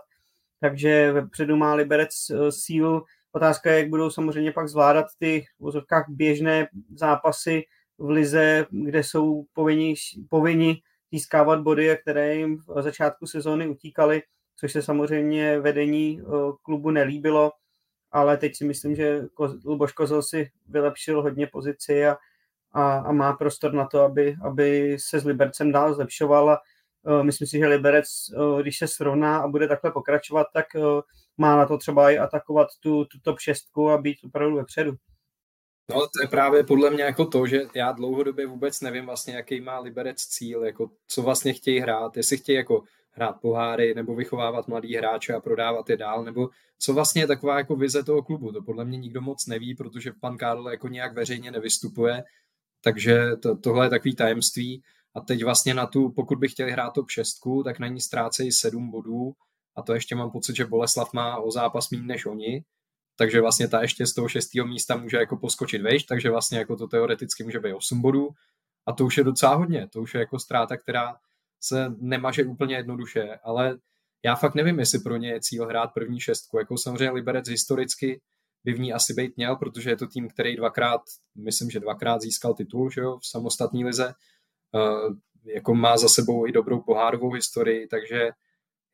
[0.61, 2.11] Takže vepředu má Liberec
[2.51, 3.05] sílu.
[3.32, 7.62] Otázka je, jak budou samozřejmě pak zvládat ty v běžné zápasy
[7.99, 9.95] v lize, kde jsou povinni,
[10.28, 10.82] povinni
[11.12, 14.22] získávat body, které jim v začátku sezóny utíkaly,
[14.56, 16.24] což se samozřejmě vedení eh,
[16.62, 17.52] klubu nelíbilo,
[18.11, 19.22] ale teď si myslím, že
[19.64, 22.16] Luboš Kozel si vylepšil hodně pozici a,
[22.72, 26.61] a, a má prostor na to, aby, aby se s Libercem dál zlepšoval a
[27.02, 28.06] uh, myslím si, že Liberec,
[28.36, 30.66] uh, když se srovná a bude takhle pokračovat, tak
[31.36, 33.36] má na to třeba i atakovat tu, tu top
[33.92, 34.92] a být opravdu vepředu.
[35.91, 39.61] No to je právě podle mě jako to, že já dlouhodobě vůbec nevím vlastně, jaký
[39.61, 44.68] má Liberec cíl, jako co vlastně chtějí hrát, jestli chtějí jako hrát poháry nebo vychovávat
[44.68, 48.53] mladý hráče a prodávat je dál, nebo co vlastně je taková jako vize toho klubu.
[48.53, 52.24] To podle mě nikdo moc neví, protože pan Karl jako nějak veřejně nevystupuje,
[52.80, 54.82] takže to, tohle je takový tajemství.
[55.14, 58.53] A teď vlastně na tu, pokud by chtěli hrát top 6, tak na ní ztrácejí
[58.53, 59.32] 7 bodů
[59.76, 62.64] a to ještě mám pocit, že Boleslav má o zápas méně než oni,
[63.18, 66.76] takže vlastně ta ještě z toho šestého místa může jako poskočit vejš, takže vlastně jako
[66.76, 68.28] to teoreticky může být 8 bodů.
[68.86, 71.16] A to už je docela hodně, to už je jako ztráta, která
[71.60, 73.78] se nemaže úplně jednoduše, ale
[74.24, 78.20] já fakt nevím, jestli pro ně je cíl hrát první šestku, jako samozřejmě Liberec historicky
[78.64, 81.00] by v ní asi být měl, protože je to tým, který dvakrát,
[81.34, 84.14] myslím, že dvakrát získal titul, že jo, v samostatní lize,
[84.72, 88.30] uh, jako má za sebou i dobrou pohárovou historii, takže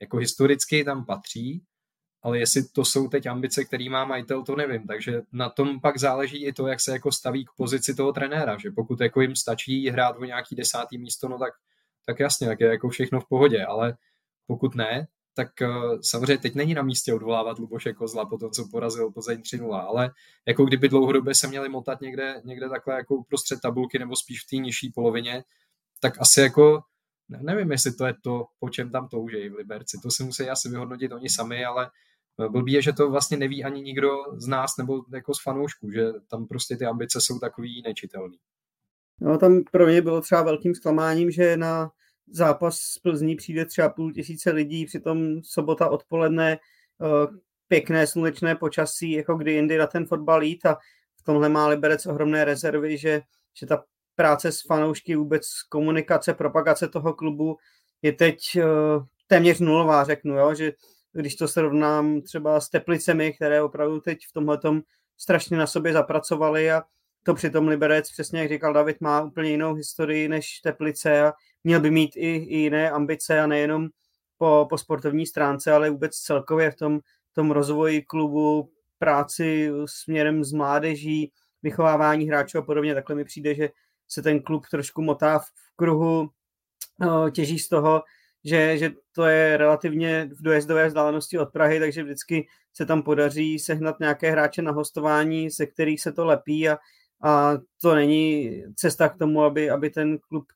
[0.00, 1.62] jako historicky tam patří,
[2.24, 4.86] ale jestli to jsou teď ambice, který má majitel, to nevím.
[4.86, 8.58] Takže na tom pak záleží i to, jak se jako staví k pozici toho trenéra,
[8.58, 11.52] že pokud jako jim stačí hrát o nějaký desátý místo, no tak,
[12.06, 13.96] tak jasně, tak je jako všechno v pohodě, ale
[14.46, 18.68] pokud ne, tak uh, samozřejmě teď není na místě odvolávat Luboše Kozla po tom, co
[18.70, 20.10] porazil Plzeň 3-0, ale
[20.48, 24.48] jako kdyby dlouhodobě se měli motat někde, někde takhle jako uprostřed tabulky nebo spíš v
[24.50, 25.44] té nižší polovině,
[26.00, 26.82] tak asi jako
[27.28, 29.98] nevím, jestli to je to, po čem tam toužejí v Liberci.
[30.02, 31.90] To si musí asi vyhodnotit oni sami, ale
[32.48, 36.12] Blbý je, že to vlastně neví ani nikdo z nás nebo jako z fanoušků, že
[36.30, 38.38] tam prostě ty ambice jsou takový nečitelný.
[39.20, 41.90] No, tam pro mě bylo třeba velkým zklamáním, že na
[42.28, 49.12] zápas z Plzní přijde třeba půl tisíce lidí, přitom sobota odpoledne eh, pěkné slunečné počasí,
[49.12, 50.76] jako kdy jindy na ten fotbal jít a
[51.16, 53.22] v tomhle má Liberec ohromné rezervy, že,
[53.54, 53.84] že ta
[54.16, 57.56] práce s fanoušky, vůbec komunikace, propagace toho klubu
[58.02, 58.64] je teď eh,
[59.26, 60.54] téměř nulová, řeknu, jo?
[60.54, 60.72] že
[61.14, 64.58] když to srovnám třeba s Teplicemi, které opravdu teď v tomhle
[65.16, 66.82] strašně na sobě zapracovali a
[67.22, 71.32] to přitom Liberec, přesně jak říkal David, má úplně jinou historii než Teplice a
[71.64, 73.88] měl by mít i, i jiné ambice a nejenom
[74.38, 77.00] po, po sportovní stránce, ale vůbec celkově v tom,
[77.32, 82.94] tom rozvoji klubu, práci směrem z mládeží, vychovávání hráčů a podobně.
[82.94, 83.68] Takhle mi přijde, že
[84.08, 85.46] se ten klub trošku motá v
[85.76, 86.30] kruhu,
[87.32, 88.02] těží z toho,
[88.44, 93.58] že, že to je relativně v dojezdové vzdálenosti od Prahy, takže vždycky se tam podaří
[93.58, 96.78] sehnat nějaké hráče na hostování, se kterých se to lepí a,
[97.22, 100.46] a to není cesta k tomu, aby, aby ten klub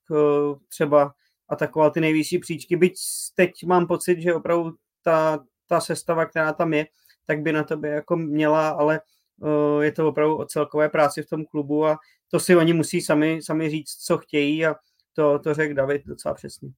[0.68, 1.14] třeba
[1.49, 2.95] atakoval ty nejvyšší příčky, byť
[3.34, 4.72] teď mám pocit, že opravdu
[5.03, 6.86] ta, ta sestava, která tam je,
[7.26, 9.01] tak by na to by jako měla, ale
[9.41, 11.99] uh, je to opravdu o celkové práci v tom klubu a
[12.30, 14.74] to si oni musí sami, sami říct, co chtějí a
[15.12, 16.70] to, to řekl David docela přesně.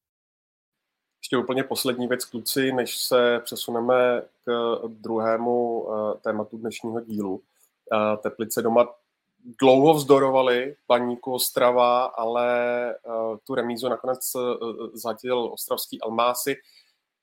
[1.21, 7.35] Ještě úplně poslední věc, kluci, než se přesuneme k druhému uh, tématu dnešního dílu.
[7.35, 8.89] Uh, Teplice doma
[9.61, 12.49] dlouho vzdorovali Baníku Ostrava, ale
[13.05, 14.21] uh, tu remízu nakonec
[14.93, 16.57] zatil ostravský Almásy.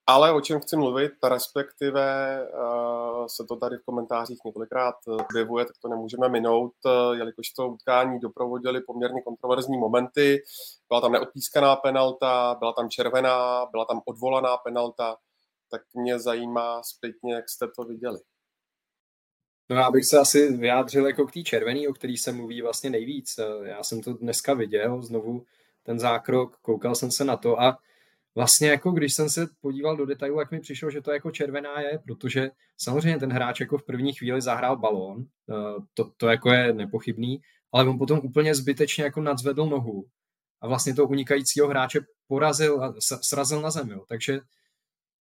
[0.10, 5.76] Ale o čem chci mluvit, respektive uh, se to tady v komentářích několikrát objevuje, tak
[5.82, 10.44] to nemůžeme minout, uh, jelikož to utkání doprovodili poměrně kontroverzní momenty.
[10.90, 15.18] Byla tam neodpískaná penalta, byla tam červená, byla tam odvolaná penalta,
[15.72, 18.20] tak mě zajímá zpětně, jak jste to viděli.
[19.70, 22.90] No já bych se asi vyjádřil jako k té červený, o který se mluví vlastně
[22.90, 23.40] nejvíc.
[23.64, 25.46] Já jsem to dneska viděl, znovu
[25.84, 27.78] ten zákrok, koukal jsem se na to a
[28.38, 31.82] vlastně jako když jsem se podíval do detailu, jak mi přišlo, že to jako červená
[31.82, 36.52] je, protože samozřejmě ten hráč jako v první chvíli zahrál balón, eh, to, to jako
[36.52, 37.42] je nepochybný,
[37.74, 40.06] ale on potom úplně zbytečně jako nadzvedl nohu
[40.62, 43.96] a vlastně toho unikajícího hráče porazil a srazil na zemi.
[44.08, 44.40] Takže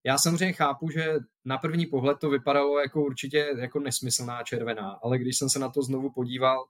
[0.04, 5.18] já samozřejmě chápu, že na první pohled to vypadalo jako určitě jako nesmyslná červená, ale
[5.18, 6.64] když jsem se na to znovu podíval,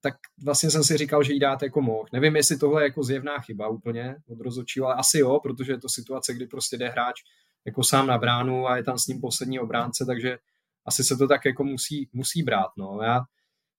[0.00, 2.06] tak vlastně jsem si říkal, že jí dát jako mohl.
[2.12, 5.78] Nevím, jestli tohle je jako zjevná chyba úplně od rozhodčího, ale asi jo, protože je
[5.78, 7.20] to situace, kdy prostě jde hráč
[7.66, 10.38] jako sám na bránu a je tam s ním poslední obránce, takže
[10.86, 12.70] asi se to tak jako musí, musí brát.
[12.78, 12.98] No.
[13.02, 13.20] Já,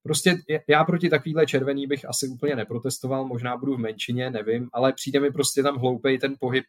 [0.03, 4.93] prostě já proti takovýhle červený bych asi úplně neprotestoval, možná budu v menšině, nevím, ale
[4.93, 6.65] přijde mi prostě tam hloupej ten pohyb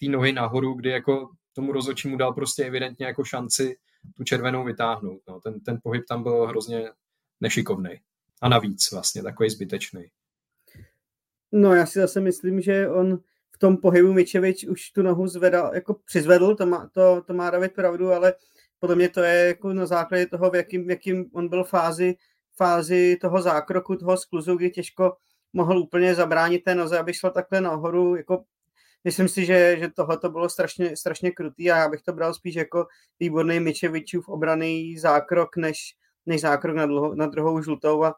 [0.00, 3.76] té nohy nahoru, kdy jako tomu rozhodčímu dal prostě evidentně jako šanci
[4.16, 5.20] tu červenou vytáhnout.
[5.28, 5.40] No.
[5.40, 6.90] Ten, ten pohyb tam byl hrozně
[7.40, 7.90] nešikovný.
[8.42, 10.04] A navíc vlastně takový zbytečný.
[11.52, 13.18] No já si zase myslím, že on
[13.56, 17.50] v tom pohybu Mičevič už tu nohu zvedal, jako přizvedl, to má, to, to má
[17.50, 18.34] David pravdu, ale
[18.78, 22.14] podle mě to je jako na základě toho, v jakým, v jakým on byl fázi,
[22.56, 25.16] fázi toho zákroku, toho skluzu, kdy těžko
[25.52, 28.44] mohl úplně zabránit té noze, aby šla takhle nahoru, jako
[29.04, 32.34] myslím si, že, že tohle to bylo strašně, strašně krutý a já bych to bral
[32.34, 32.86] spíš jako
[33.20, 35.94] výborný Mičevičův obraný zákrok, než,
[36.26, 38.14] než zákrok na, dlouho, na druhou žlutou a,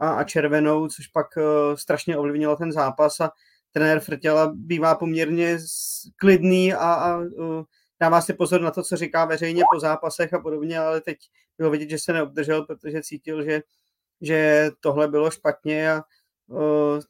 [0.00, 3.30] a, a červenou, což pak uh, strašně ovlivnilo ten zápas a
[3.72, 5.58] trenér Frtěla bývá poměrně
[6.16, 7.62] klidný a, a uh,
[8.00, 11.18] dává si pozor na to, co říká veřejně po zápasech a podobně, ale teď
[11.58, 13.62] bylo vidět, že se neobdržel, protože cítil, že,
[14.20, 16.02] že tohle bylo špatně a
[16.46, 16.60] uh,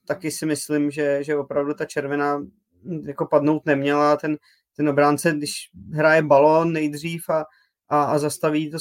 [0.06, 2.46] taky si myslím, že, že opravdu ta červená
[3.04, 4.16] jako padnout neměla.
[4.16, 4.36] Ten,
[4.76, 7.44] ten obránce, když hraje balón nejdřív a,
[7.88, 8.78] a, a zastaví to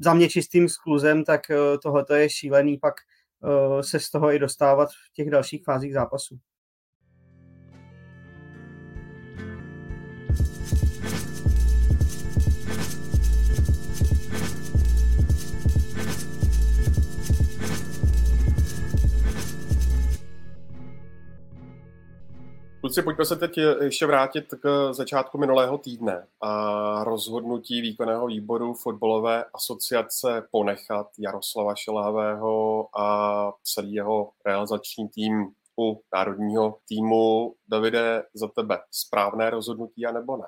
[0.00, 1.40] za mě čistým skluzem, tak
[1.82, 2.94] tohle je šílený pak
[3.80, 6.38] se z toho i dostávat v těch dalších fázích zápasu.
[22.92, 29.44] Kluci, pojďme se teď ještě vrátit k začátku minulého týdne a rozhodnutí výkonného výboru fotbalové
[29.54, 35.46] asociace ponechat Jaroslava Šelávého a celý jeho realizační tým
[35.80, 37.54] u národního týmu.
[37.68, 40.46] Davide, za tebe správné rozhodnutí, anebo ne?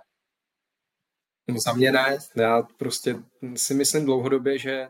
[1.59, 2.19] Za mě ne.
[2.37, 3.17] Já prostě
[3.55, 4.89] si myslím dlouhodobě, že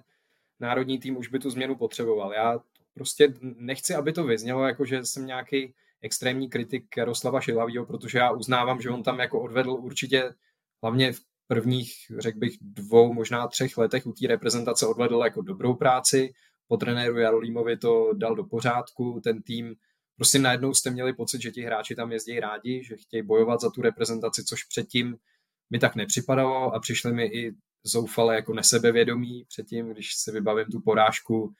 [0.60, 2.32] národní tým už by tu změnu potřeboval.
[2.32, 2.58] Já
[2.94, 5.74] prostě nechci, aby to vyznělo, jako že jsem nějaký
[6.04, 10.34] extrémní kritik Jaroslava Šilavýho, protože já uznávám, že on tam jako odvedl určitě
[10.82, 15.74] hlavně v prvních, řekl bych, dvou, možná třech letech u té reprezentace odvedl jako dobrou
[15.74, 16.32] práci.
[16.68, 19.74] Po trenéru Jarolímovi to dal do pořádku, ten tým
[20.16, 23.70] prostě najednou jste měli pocit, že ti hráči tam jezdí rádi, že chtějí bojovat za
[23.70, 25.16] tu reprezentaci, což předtím
[25.70, 27.52] mi tak nepřipadalo a přišli mi i
[27.84, 31.54] zoufale jako nesebevědomí předtím, když si vybavím tu porážku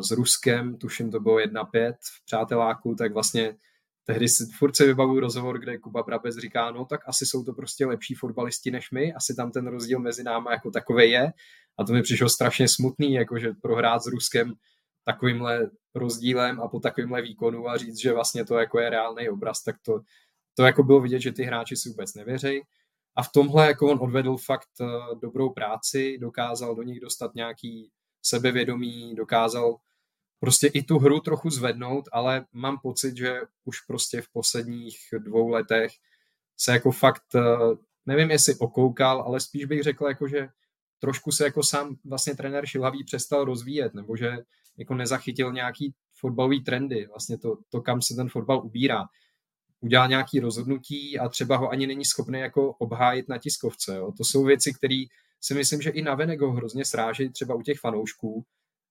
[0.00, 3.56] s Ruskem, tuším to bylo 1-5 v přáteláku, tak vlastně
[4.04, 7.52] tehdy si furt si vybavuju rozhovor, kde Kuba Brabec říká, no tak asi jsou to
[7.52, 11.32] prostě lepší fotbalisti než my, asi tam ten rozdíl mezi náma jako takový je
[11.78, 14.54] a to mi přišlo strašně smutný, jakože prohrát s Ruskem
[15.04, 19.62] takovýmhle rozdílem a po takovýmhle výkonu a říct, že vlastně to jako je reálný obraz,
[19.62, 20.00] tak to,
[20.54, 22.62] to jako bylo vidět, že ty hráči si vůbec nevěří.
[23.16, 24.86] A v tomhle jako on odvedl fakt eh,
[25.22, 27.90] dobrou práci, dokázal do nich dostat nějaký
[28.26, 29.76] sebevědomí, dokázal
[30.40, 35.48] prostě i tu hru trochu zvednout, ale mám pocit, že už prostě v posledních dvou
[35.48, 35.92] letech
[36.56, 37.40] se jako fakt, eh,
[38.06, 40.48] nevím jestli okoukal, ale spíš bych řekl jako, že
[40.98, 44.36] trošku se jako sám vlastně trenér Šilhavý přestal rozvíjet, nebo že
[44.76, 49.04] jako nezachytil nějaký fotbalový trendy, vlastně to, to, kam se ten fotbal ubírá.
[49.80, 53.96] Udělal nějaký rozhodnutí a třeba ho ani není schopný jako obhájit na tiskovce.
[53.96, 54.12] Jo.
[54.16, 55.04] To jsou věci, které
[55.40, 58.44] si myslím, že i na ho hrozně sráží třeba u těch fanoušků,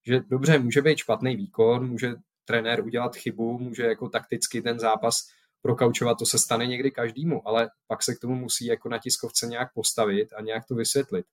[0.06, 5.28] že dobře, může být špatný výkon, může trenér udělat chybu, může jako takticky ten zápas
[5.62, 9.46] prokaučovat, to se stane někdy každému, ale pak se k tomu musí jako na tiskovce
[9.46, 11.26] nějak postavit a nějak to vysvětlit.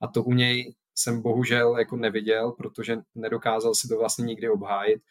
[0.00, 5.02] A to u něj jsem bohužel jako neviděl, protože nedokázal si to vlastně nikdy obhájit.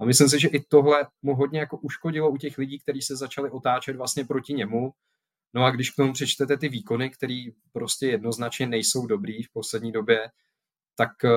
[0.00, 3.16] A myslím si, že i tohle mu hodně jako uškodilo u těch lidí, kteří se
[3.16, 4.92] začali otáčet vlastně proti němu.
[5.54, 9.92] No a když k tomu přečtete ty výkony, které prostě jednoznačně nejsou dobrý v poslední
[9.92, 10.30] době,
[10.96, 11.30] tak eh,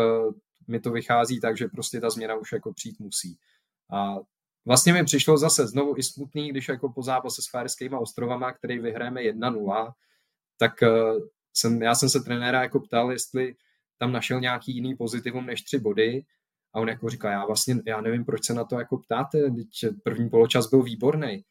[0.67, 3.37] mi to vychází tak, že prostě ta změna už jako přijít musí.
[3.91, 4.15] A
[4.65, 8.79] vlastně mi přišlo zase znovu i smutný, když jako po zápase s Fajerskýma ostrovama, který
[8.79, 9.91] vyhráme 1-0,
[10.57, 10.89] tak eh,
[11.53, 13.55] jsem, já jsem se trenéra jako ptal, jestli
[13.97, 16.25] tam našel nějaký jiný pozitivum než tři body
[16.73, 19.95] a on jako říká, já vlastně, já nevím, proč se na to jako ptáte, teď
[20.03, 21.43] první poločas byl výborný.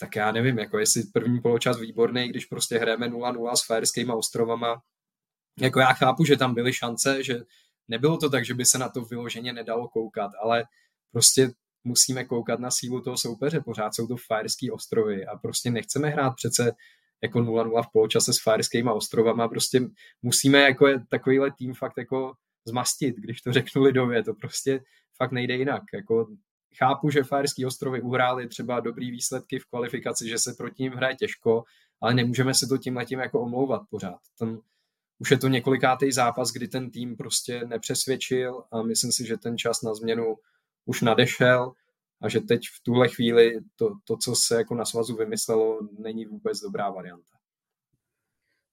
[0.00, 4.82] Tak já nevím, jako jestli první poločas výborný, když prostě hrajeme 0-0 s Fajerskýma ostrovama,
[5.60, 7.40] jako já chápu, že tam byly šance, že
[7.88, 10.64] nebylo to tak, že by se na to vyloženě nedalo koukat, ale
[11.12, 11.50] prostě
[11.84, 16.30] musíme koukat na sílu toho soupeře, pořád jsou to Fajerský ostrovy a prostě nechceme hrát
[16.36, 16.72] přece
[17.22, 19.80] jako 0-0 v poločase s Fajerskýma ostrovama, prostě
[20.22, 22.34] musíme jako takovýhle tým fakt jako
[22.68, 24.80] zmastit, když to řeknu lidově, to prostě
[25.16, 25.82] fakt nejde jinak.
[25.94, 26.26] Jako
[26.78, 31.14] chápu, že Fajerský ostrovy uhrály třeba dobrý výsledky v kvalifikaci, že se proti ním hraje
[31.16, 31.64] těžko,
[32.00, 34.18] ale nemůžeme se to tím letím jako omlouvat pořád.
[34.38, 34.60] Ten,
[35.18, 39.58] už je to několikátý zápas, kdy ten tým prostě nepřesvědčil a myslím si, že ten
[39.58, 40.36] čas na změnu
[40.84, 41.72] už nadešel
[42.22, 46.26] a že teď v tuhle chvíli to, to co se jako na svazu vymyslelo, není
[46.26, 47.36] vůbec dobrá varianta.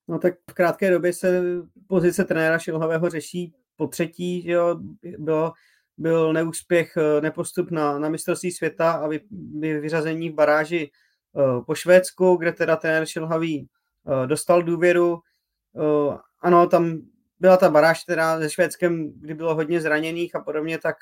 [0.08, 1.42] No tak v krátké době se
[1.88, 4.80] pozice trenéra Šilhavého řeší po třetí, že jo,
[5.18, 5.54] bylo,
[6.02, 9.20] byl neúspěch, eh, nepostup na, na mistrovství světa a vy,
[9.60, 10.92] vy, vyřazení v baráži
[11.34, 13.68] uh, po Švédsku, kde teda trenér Šilhavý
[14.04, 15.20] uh, dostal důvěru.
[16.42, 16.98] Ano, tam
[17.40, 20.96] byla ta baráž teda se Švédskem, kdy bylo hodně zraněných a podobně, tak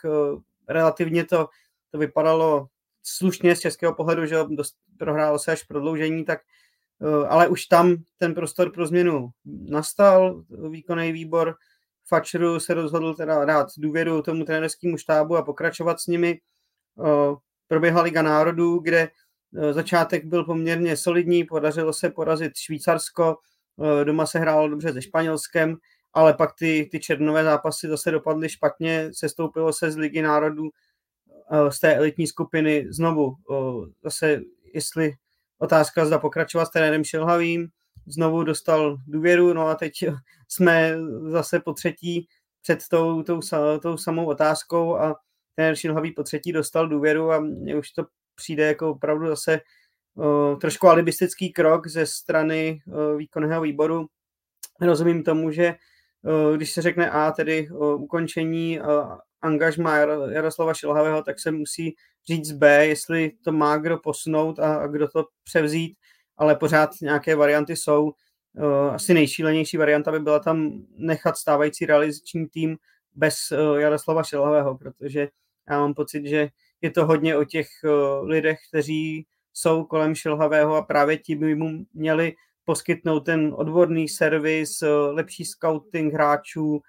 [0.67, 1.47] relativně to,
[1.91, 2.67] to vypadalo
[3.03, 6.39] slušně z českého pohledu, že dost, prohrálo se až prodloužení, tak
[7.27, 9.29] ale už tam ten prostor pro změnu
[9.69, 11.55] nastal, výkonný výbor
[12.09, 16.39] Fatscheru se rozhodl teda dát důvěru tomu trenerskému štábu a pokračovat s nimi.
[17.67, 19.09] Proběhla Liga národů, kde
[19.71, 23.37] začátek byl poměrně solidní, podařilo se porazit Švýcarsko,
[24.03, 25.77] doma se hrálo dobře se Španělskem,
[26.13, 30.69] ale pak ty, ty černové zápasy zase dopadly špatně, sestoupilo se z Ligy národů
[31.69, 33.35] z té elitní skupiny znovu.
[34.03, 34.41] Zase,
[34.73, 35.13] jestli
[35.57, 37.67] otázka, zda pokračovat s trenérem Šilhavým,
[38.07, 39.93] znovu dostal důvěru, no a teď
[40.47, 40.95] jsme
[41.29, 42.27] zase po třetí
[42.61, 43.39] před tou, tou,
[43.81, 45.15] tou samou otázkou a
[45.55, 49.59] ten Šilhavý po třetí dostal důvěru a mně už to přijde jako opravdu zase
[50.13, 54.07] uh, trošku alibistický krok ze strany uh, výkonného výboru.
[54.81, 55.75] Rozumím tomu, že
[56.21, 58.85] uh, když se řekne A, tedy uh, ukončení uh,
[59.41, 59.97] angažma
[60.29, 61.95] Jaroslava Šilhavého, tak se musí
[62.27, 65.97] říct B, jestli to má kdo posunout a, a kdo to převzít
[66.39, 68.11] ale pořád nějaké varianty jsou.
[68.57, 72.77] Eh, asi nejšílenější varianta by byla tam nechat stávající realizační tým
[73.15, 75.27] bez eh, Jaroslava Šilhavého, protože
[75.69, 76.49] já mám pocit, že
[76.81, 77.89] je to hodně o těch eh,
[78.21, 82.33] lidech, kteří jsou kolem Šilhavého a právě ti by mu měli
[82.65, 86.81] poskytnout ten odborný servis, lepší scouting hráčů,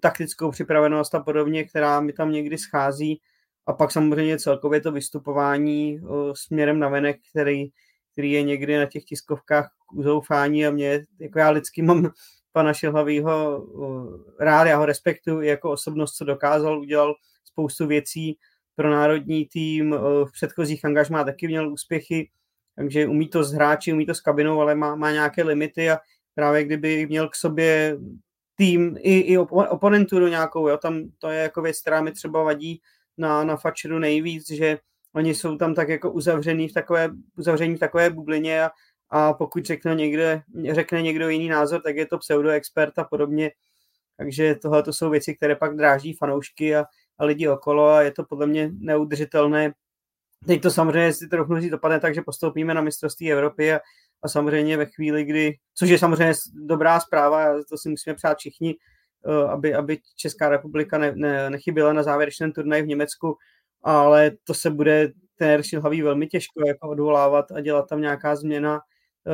[0.00, 3.20] taktickou připravenost a podobně, která mi tam někdy schází.
[3.66, 6.00] A pak samozřejmě celkově to vystupování
[6.32, 7.70] směrem na venek, který
[8.16, 12.10] který je někdy na těch tiskovkách uzoufání a mě, jako já lidsky mám
[12.52, 13.66] pana Šilhavýho
[14.40, 17.14] rád, já ho respektuju jako osobnost, co dokázal, udělal
[17.44, 18.38] spoustu věcí
[18.74, 19.90] pro národní tým,
[20.24, 22.30] v předchozích angažmá taky měl úspěchy,
[22.76, 25.98] takže umí to s hráči, umí to s kabinou, ale má, má nějaké limity a
[26.34, 27.98] právě kdyby měl k sobě
[28.54, 32.80] tým i, i oponenturu nějakou, jo, tam to je jako věc, která mi třeba vadí
[33.18, 34.78] na, na Fatcheru nejvíc, že
[35.14, 38.70] oni jsou tam tak jako uzavřený v takové, uzavření v takové bublině a,
[39.10, 40.42] a pokud řekne, někde,
[40.72, 43.50] řekne někdo jiný názor, tak je to pseudoexpert a podobně.
[44.16, 46.84] Takže tohle to jsou věci, které pak dráží fanoušky a,
[47.18, 49.72] a lidi okolo a je to podle mě neudržitelné.
[50.46, 53.80] Teď to samozřejmě si trochu říct dopadne tak, že postoupíme na mistrovství Evropy a,
[54.22, 58.74] a samozřejmě ve chvíli, kdy, což je samozřejmě dobrá zpráva, to si musíme přát všichni,
[59.48, 63.36] aby, aby Česká republika ne, ne, nechyběla na závěrečném turnaji v Německu,
[63.86, 68.80] ale to se bude ten hlavý velmi těžko jako odvolávat a dělat tam nějaká změna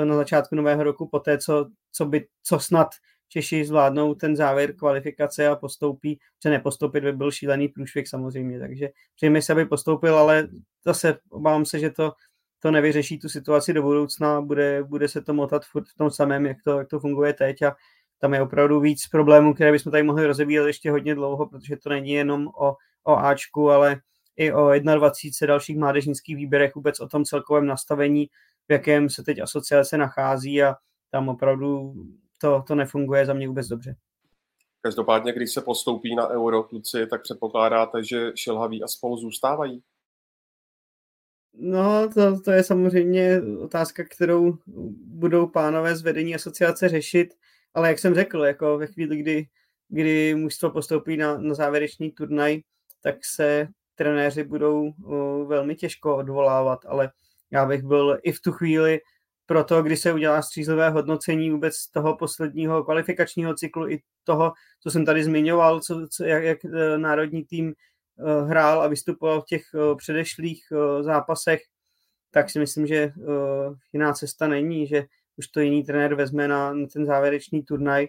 [0.05, 2.89] na začátku nového roku, po té, co, co, by, co snad
[3.29, 8.89] Češi zvládnou ten závěr kvalifikace a postoupí, že nepostoupit by byl šílený průšvih samozřejmě, takže
[9.17, 10.49] přejme se, aby postoupil, ale
[10.85, 12.13] zase obávám se, že to,
[12.59, 16.47] to nevyřeší tu situaci do budoucna, bude, bude se to motat furt v tom samém,
[16.47, 17.77] jak to, jak to funguje teď a
[18.19, 21.89] tam je opravdu víc problémů, které bychom tady mohli rozebírat ještě hodně dlouho, protože to
[21.89, 24.01] není jenom o, o Ačku, ale
[24.37, 28.27] i o 21 dalších mládežnických výběrech, vůbec o tom celkovém nastavení,
[28.69, 30.75] v jakém se teď asociace nachází a
[31.11, 31.95] tam opravdu
[32.39, 33.97] to, to nefunguje za mě vůbec dobře.
[34.83, 39.83] Každopádně, když se postoupí na euro, kluci, tak předpokládáte, že šelhaví a spolu zůstávají?
[41.55, 44.59] No, to, to je samozřejmě otázka, kterou
[45.07, 47.35] budou pánové z vedení asociace řešit,
[47.75, 49.47] ale jak jsem řekl, jako ve chvíli, kdy,
[49.89, 52.61] kdy mužstvo postoupí na, na závěrečný turnaj,
[53.03, 54.93] tak se trenéři budou
[55.47, 57.11] velmi těžko odvolávat, ale
[57.51, 59.01] já bych byl i v tu chvíli
[59.47, 65.05] proto, když se udělá střízlivé hodnocení vůbec toho posledního kvalifikačního cyklu i toho, co jsem
[65.05, 67.67] tady zmiňoval, co, co, jak, jak eh, národní tým
[68.17, 70.65] uh, hrál a vystupoval v těch uh, předešlých
[71.01, 71.61] zápasech,
[72.31, 73.13] tak si myslím, že
[73.93, 75.05] jiná cesta není, že
[75.37, 78.09] už to jiný trenér vezme na, na ten závěrečný turnaj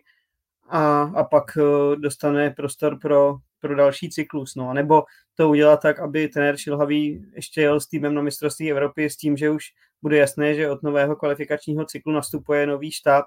[0.69, 1.57] a, a pak
[1.95, 4.55] dostane prostor pro, pro další cyklus.
[4.55, 4.73] No.
[4.73, 5.03] Nebo
[5.35, 9.37] to udělat tak, aby trenér Šilhavý ještě jel s týmem na mistrovství Evropy s tím,
[9.37, 9.65] že už
[10.01, 13.25] bude jasné, že od nového kvalifikačního cyklu nastupuje nový štáb,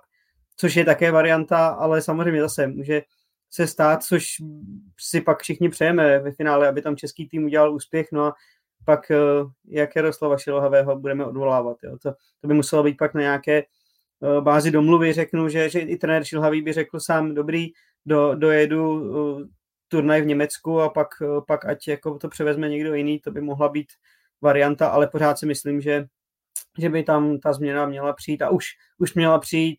[0.57, 3.03] což je také varianta, ale samozřejmě zase může
[3.51, 4.27] se stát, což
[5.01, 8.35] si pak všichni přejeme ve finále, aby tam český tým udělal úspěch, no a
[8.85, 9.17] pak eh,
[9.69, 11.77] jak Jaroslava Šilohavého budeme odvolávat.
[11.83, 11.99] Jo.
[12.03, 15.97] To, to by muselo být pak na nějaké eh, bázi domluvy, řeknu, že, že i
[15.97, 17.69] trenér Šilhavý by řekl sám, dobrý,
[18.07, 19.13] do, dojedu
[19.43, 19.49] eh,
[19.89, 21.09] turnaj v Německu a pak,
[21.47, 23.89] pak ať jako to převezme někdo jiný, to by mohla být
[24.43, 26.07] varianta, ale pořád si myslím, že
[26.79, 28.67] že by tam ta změna měla přijít a už,
[28.99, 29.79] už měla přijít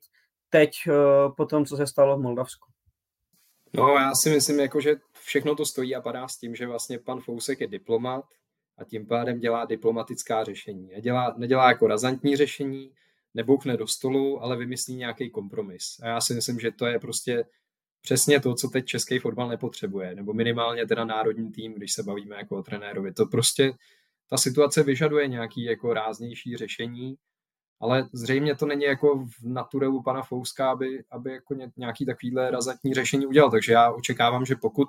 [0.50, 2.72] teď uh, po tom, co se stalo v Moldavsku.
[3.74, 7.00] No já si myslím, jako, že všechno to stojí a padá s tím, že vlastně
[7.00, 8.26] pan Fousek je diplomat
[8.78, 10.88] a tím pádem dělá diplomatická řešení.
[10.88, 12.92] Nedělá, nedělá jako razantní řešení,
[13.34, 16.00] nebouchne do stolu, ale vymyslí nějaký kompromis.
[16.04, 17.46] A já si myslím, že to je prostě
[18.08, 22.36] přesně to, co teď český fotbal nepotřebuje, nebo minimálně teda národní tým, když se bavíme
[22.36, 23.14] jako o trenérovi.
[23.14, 23.74] To prostě
[24.30, 27.16] ta situace vyžaduje nějaký jako ráznější řešení,
[27.80, 32.94] ale zřejmě to není jako v naturelu pana Fouska, aby, aby jako nějaký takovýhle razantní
[32.94, 33.52] řešení udělal.
[33.52, 34.88] Takže já očekávám, že pokud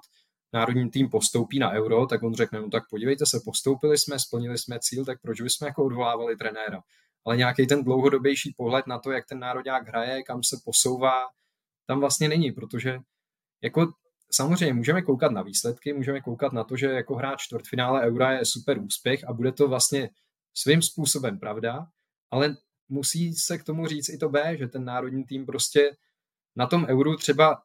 [0.52, 4.58] národní tým postoupí na euro, tak on řekne, no tak podívejte se, postoupili jsme, splnili
[4.58, 6.80] jsme cíl, tak proč bychom jako odvolávali trenéra?
[7.26, 11.14] Ale nějaký ten dlouhodobější pohled na to, jak ten národák hraje, kam se posouvá,
[11.88, 12.98] tam vlastně není, protože
[13.62, 13.92] jako
[14.30, 18.44] samozřejmě můžeme koukat na výsledky, můžeme koukat na to, že jako hráč čtvrtfinále Eura je
[18.44, 20.10] super úspěch a bude to vlastně
[20.54, 21.86] svým způsobem pravda,
[22.30, 22.56] ale
[22.88, 25.96] musí se k tomu říct i to B, že ten národní tým prostě
[26.56, 27.62] na tom Euru třeba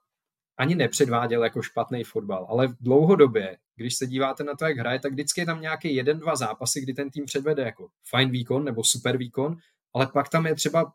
[0.57, 4.99] ani nepředváděl jako špatný fotbal, ale v dlouhodobě, když se díváte na to, jak hraje,
[4.99, 8.63] tak vždycky je tam nějaký jeden, dva zápasy, kdy ten tým předvede jako fajn výkon
[8.63, 9.57] nebo super výkon,
[9.93, 10.93] ale pak tam je třeba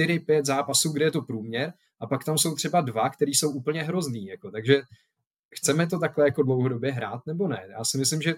[0.00, 3.82] 4-5 zápasů, kde je to průměr a pak tam jsou třeba dva, který jsou úplně
[3.82, 4.26] hrozný.
[4.26, 4.82] Jako, takže
[5.54, 7.66] chceme to takhle jako dlouhodobě hrát nebo ne?
[7.70, 8.34] Já si myslím, že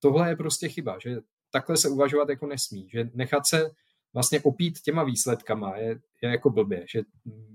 [0.00, 1.16] tohle je prostě chyba, že
[1.50, 3.70] takhle se uvažovat jako nesmí, že nechat se
[4.14, 7.02] vlastně opít těma výsledkama je, je jako blbě, že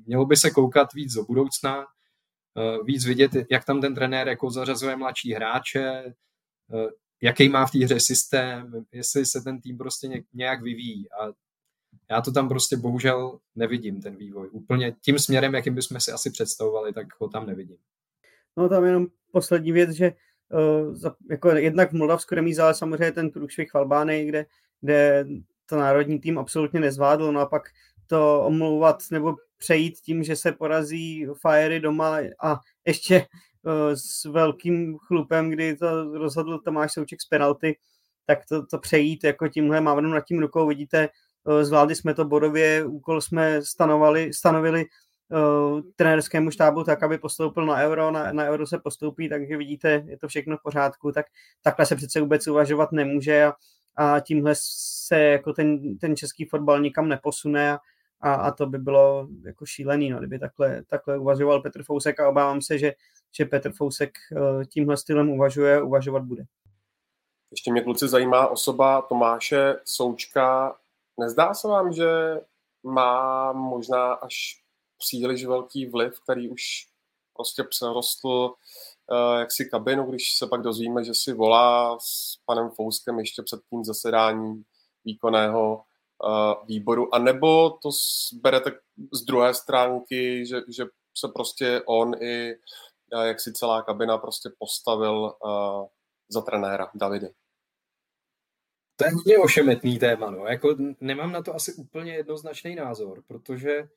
[0.06, 1.86] mělo by se koukat víc do budoucna,
[2.58, 6.04] eh, víc vidět, jak tam ten trenér jako zařazuje mladší hráče,
[6.74, 6.90] eh,
[7.22, 11.28] jaký má v té hře systém, jestli se ten tým prostě nějak vyvíjí a
[12.12, 14.50] já to tam prostě bohužel nevidím, ten vývoj.
[14.52, 17.78] Úplně tím směrem, jakým bychom si asi představovali, tak ho tam nevidím.
[18.58, 20.14] No tam jenom poslední věc, že
[20.90, 20.98] uh,
[21.30, 24.46] jako jednak v Moldavsku remíza, ale samozřejmě ten průšvih v Albánii, kde,
[24.82, 25.26] kde
[25.66, 27.62] to národní tým absolutně nezvládl, no a pak
[28.08, 33.28] to omlouvat nebo přejít tím, že se porazí Fiery doma a ještě
[33.64, 37.78] uh, s velkým chlupem, kdy to rozhodl Tomáš Souček z penalty,
[38.26, 41.10] tak to, to přejít jako tímhle mávnu nad tím rukou, vidíte,
[41.62, 44.86] zvládli jsme to bodově, úkol jsme stanovali, stanovili
[45.30, 50.04] uh, trenérskému štábu tak, aby postoupil na euro, na, na euro se postoupí, takže vidíte,
[50.08, 51.26] je to všechno v pořádku, tak
[51.62, 53.54] takhle se přece vůbec uvažovat nemůže a,
[53.96, 54.54] a tímhle
[55.08, 57.80] se jako ten, ten český fotbal nikam neposune a,
[58.22, 62.30] a, a to by bylo jako šílený, no, kdyby takhle, takhle uvažoval Petr Fousek a
[62.30, 62.94] obávám se, že,
[63.38, 66.44] že Petr Fousek uh, tímhle stylem uvažuje, uvažovat bude.
[67.52, 70.76] Ještě mě kluci zajímá osoba Tomáše Součka.
[71.20, 72.10] Nezdá se vám, že
[72.84, 74.64] má možná až
[74.98, 76.62] příliš velký vliv, který už
[77.34, 83.20] prostě přerostl uh, jaksi kabinu, když se pak dozvíme, že si volá s panem Fouskem
[83.20, 84.64] ještě před tím zasedáním
[85.06, 87.90] výkonného uh, výboru, a nebo to
[88.34, 88.72] berete
[89.14, 90.86] z druhé stránky, že, že
[91.18, 92.56] se prostě on i
[93.14, 95.34] uh, jak si celá kabina prostě postavil
[96.30, 97.30] za trenéra Davide.
[99.00, 100.46] To je hodně ošemetný téma, no.
[100.46, 103.88] Jako nemám na to asi úplně jednoznačný názor, protože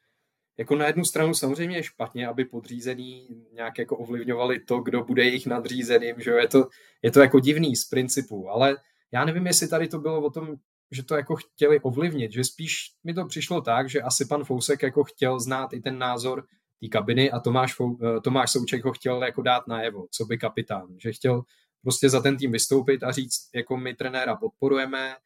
[0.59, 5.25] jako na jednu stranu samozřejmě je špatně, aby podřízený nějak jako ovlivňovali to, kdo bude
[5.25, 6.69] jejich nadřízeným, že je to,
[7.03, 8.77] je to jako divný z principu, ale
[9.13, 10.57] já nevím, jestli tady to bylo o tom,
[10.91, 14.83] že to jako chtěli ovlivnit, že spíš mi to přišlo tak, že asi pan Fousek
[14.83, 16.45] jako chtěl znát i ten názor
[16.81, 20.39] té kabiny a Tomáš, Fou, eh, Tomáš Souček ho chtěl jako dát najevo, co by
[20.39, 21.43] kapitán, že chtěl
[21.83, 25.17] prostě za ten tým vystoupit a říct, jako my trenéra podporujeme,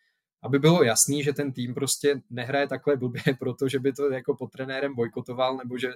[0.43, 4.53] aby bylo jasný, že ten tým prostě nehraje takhle blbě, protože by to jako pod
[4.53, 5.89] trenérem bojkotoval, nebo že,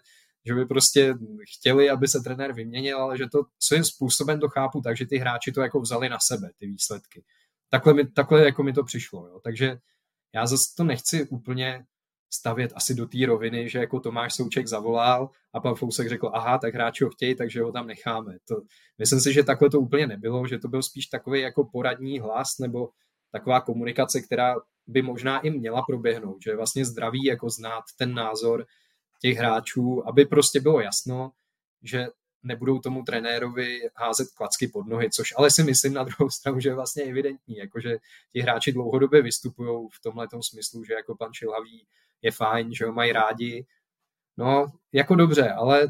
[0.46, 1.14] že by prostě
[1.52, 5.18] chtěli, aby se trenér vyměnil, ale že to svým způsobem to chápu tak, že ty
[5.18, 7.24] hráči to jako vzali na sebe, ty výsledky.
[7.68, 9.28] Takhle, mi, takhle jako mi to přišlo.
[9.28, 9.40] Jo.
[9.44, 9.78] Takže
[10.34, 11.84] já zase to nechci úplně
[12.30, 16.58] stavět asi do té roviny, že jako Tomáš Souček zavolal a pan Fousek řekl, aha,
[16.58, 18.36] tak hráči ho chtějí, takže ho tam necháme.
[18.48, 18.54] To,
[18.98, 22.58] myslím si, že takhle to úplně nebylo, že to byl spíš takový jako poradní hlas
[22.58, 22.88] nebo
[23.32, 24.54] taková komunikace, která
[24.86, 28.66] by možná i měla proběhnout, že je vlastně zdravý jako znát ten názor
[29.20, 31.30] těch hráčů, aby prostě bylo jasno,
[31.82, 32.06] že
[32.42, 36.68] nebudou tomu trenérovi házet klacky pod nohy, což ale si myslím na druhou stranu, že
[36.68, 37.96] je vlastně evidentní, jakože
[38.32, 41.86] ti hráči dlouhodobě vystupují v tomhle smyslu, že jako pan Čilavý
[42.22, 43.66] je fajn, že ho mají rádi.
[44.36, 45.88] No, jako dobře, ale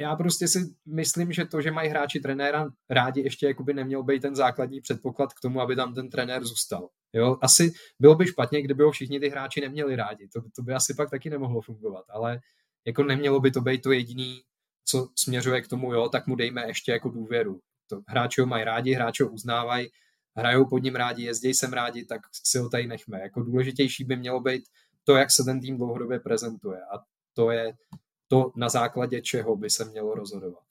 [0.00, 4.22] já prostě si myslím, že to, že mají hráči trenéra rádi, ještě jakoby neměl být
[4.22, 6.88] ten základní předpoklad k tomu, aby tam ten trenér zůstal.
[7.12, 7.38] Jo?
[7.42, 10.28] Asi bylo by špatně, kdyby ho všichni ty hráči neměli rádi.
[10.28, 12.40] To, to by asi pak taky nemohlo fungovat, ale
[12.86, 14.42] jako nemělo by to být to jediný,
[14.84, 17.60] co směřuje k tomu, jo, tak mu dejme ještě jako důvěru.
[17.90, 19.88] To, hráči ho mají rádi, hráči ho uznávají,
[20.36, 23.20] hrajou pod ním rádi, jezdí sem rádi, tak si ho tady nechme.
[23.20, 24.64] Jako důležitější by mělo být
[25.04, 26.80] to, jak se ten tým dlouhodobě prezentuje.
[26.80, 27.02] A
[27.34, 27.72] to je
[28.28, 30.62] to, na základě čeho by se mělo rozhodovat.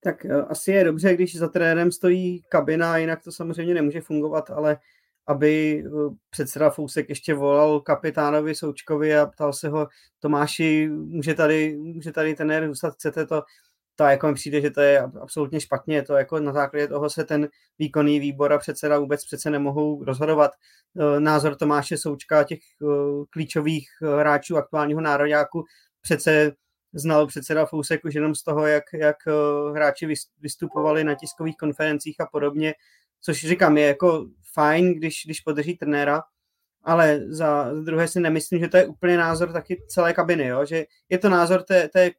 [0.00, 4.50] Tak eh, asi je dobře, když za trenérem stojí kabina, jinak to samozřejmě nemůže fungovat,
[4.50, 4.78] ale
[5.26, 5.90] aby eh,
[6.30, 9.88] předseda Fousek ještě volal kapitánovi Součkovi a ptal se ho,
[10.20, 13.42] Tomáši, může tady, může tady trenér zůstat, chcete to,
[13.96, 17.24] to jako mi přijde, že to je absolutně špatně, to jako na základě toho se
[17.24, 20.50] ten výkonný výbor a předseda vůbec přece nemohou rozhodovat.
[21.00, 22.58] Eh, názor Tomáše Součka, těch
[23.30, 23.88] klíčových
[24.18, 25.64] hráčů aktuálního nároďáku,
[26.02, 26.52] přece
[26.94, 29.16] znal předseda Fousek už jenom z toho, jak, jak
[29.74, 32.74] hráči vystupovali na tiskových konferencích a podobně,
[33.20, 36.22] což říkám, je jako fajn, když, když podrží trenéra,
[36.82, 40.64] ale za druhé si nemyslím, že to je úplně názor taky celé kabiny, jo?
[40.64, 42.10] že je to názor té, té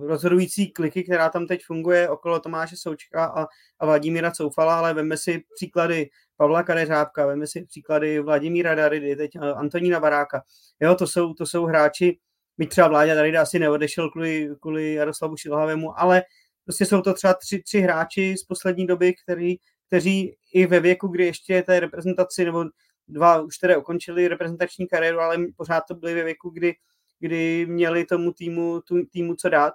[0.00, 3.46] rozhodující kliky, která tam teď funguje okolo Tomáše Součka a,
[3.78, 9.36] a Vladimíra Coufala, ale veme si příklady Pavla Kadeřábka, veme si příklady Vladimíra Daridy, teď
[9.36, 10.42] eh, Antonína Baráka.
[10.80, 12.18] Jo, to jsou, to jsou hráči,
[12.58, 16.22] byť třeba Vláďa tady asi neodešel kvůli, kvůli Jaroslavu Šilhavému, ale
[16.64, 19.56] prostě jsou to třeba tři, tři hráči z poslední doby, který,
[19.86, 22.64] kteří i ve věku, kdy ještě té reprezentaci, nebo
[23.08, 26.74] dva už tedy ukončili reprezentační kariéru, ale pořád to byli ve věku, kdy,
[27.20, 29.74] kdy měli tomu týmu, týmu co dát.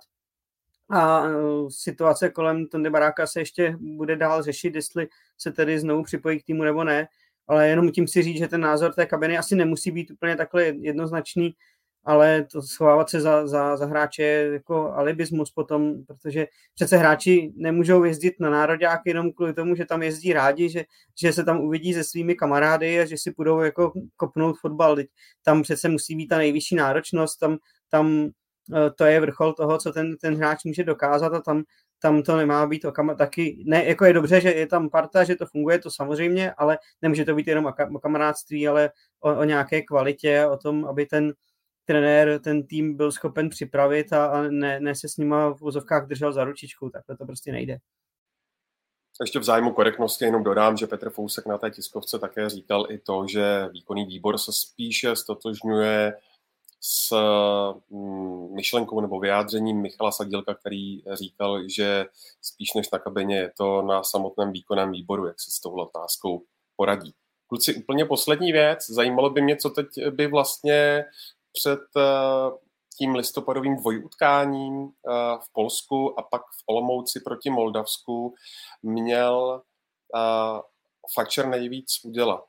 [0.89, 6.03] A uh, situace kolem Tondy Baráka se ještě bude dál řešit, jestli se tedy znovu
[6.03, 7.07] připojí k týmu nebo ne.
[7.47, 10.63] Ale jenom tím si říct, že ten názor té kabiny asi nemusí být úplně takhle
[10.63, 11.55] jednoznačný
[12.05, 17.51] ale to schovávat se za, za, za hráče je jako alibismus potom, protože přece hráči
[17.55, 20.85] nemůžou jezdit na nároďák jenom kvůli tomu, že tam jezdí rádi, že,
[21.21, 24.97] že se tam uvidí se svými kamarády a že si budou jako kopnout fotbal.
[25.43, 27.57] Tam přece musí být ta nejvyšší náročnost, tam,
[27.89, 28.29] tam
[28.75, 31.63] eh, to je vrchol toho, co ten, ten hráč může dokázat a tam,
[31.99, 35.23] tam to nemá být o kam, taky, ne, jako je dobře, že je tam parta,
[35.23, 37.65] že to funguje, to samozřejmě, ale nemůže to být jenom
[37.95, 41.33] o kamarádství, ale o, o nějaké kvalitě, o tom, aby ten,
[41.85, 46.07] trenér ten tým byl schopen připravit a, a ne, ne se s nima v vozovkách
[46.07, 47.77] držel za ručičku, takhle to prostě nejde.
[49.21, 52.97] Ještě v zájmu korektnosti jenom dodám, že Petr Fousek na té tiskovce také říkal i
[52.97, 56.13] to, že výkonný výbor se spíše stotožňuje
[56.81, 57.15] s
[57.89, 62.05] mm, myšlenkou nebo vyjádřením Michala Sadilka, který říkal, že
[62.41, 66.43] spíš než na kabině je to na samotném výkonném výboru, jak se s tou otázkou
[66.75, 67.13] poradí.
[67.47, 68.89] Kluci, úplně poslední věc.
[68.89, 71.05] Zajímalo by mě, co teď by vlastně
[71.53, 72.01] před eh,
[72.97, 78.35] tím listopadovým dvojutkáním eh, v Polsku a pak v Olomouci proti Moldavsku
[78.83, 79.61] měl
[80.15, 80.61] eh,
[81.13, 82.45] Fatcher nejvíc udělat.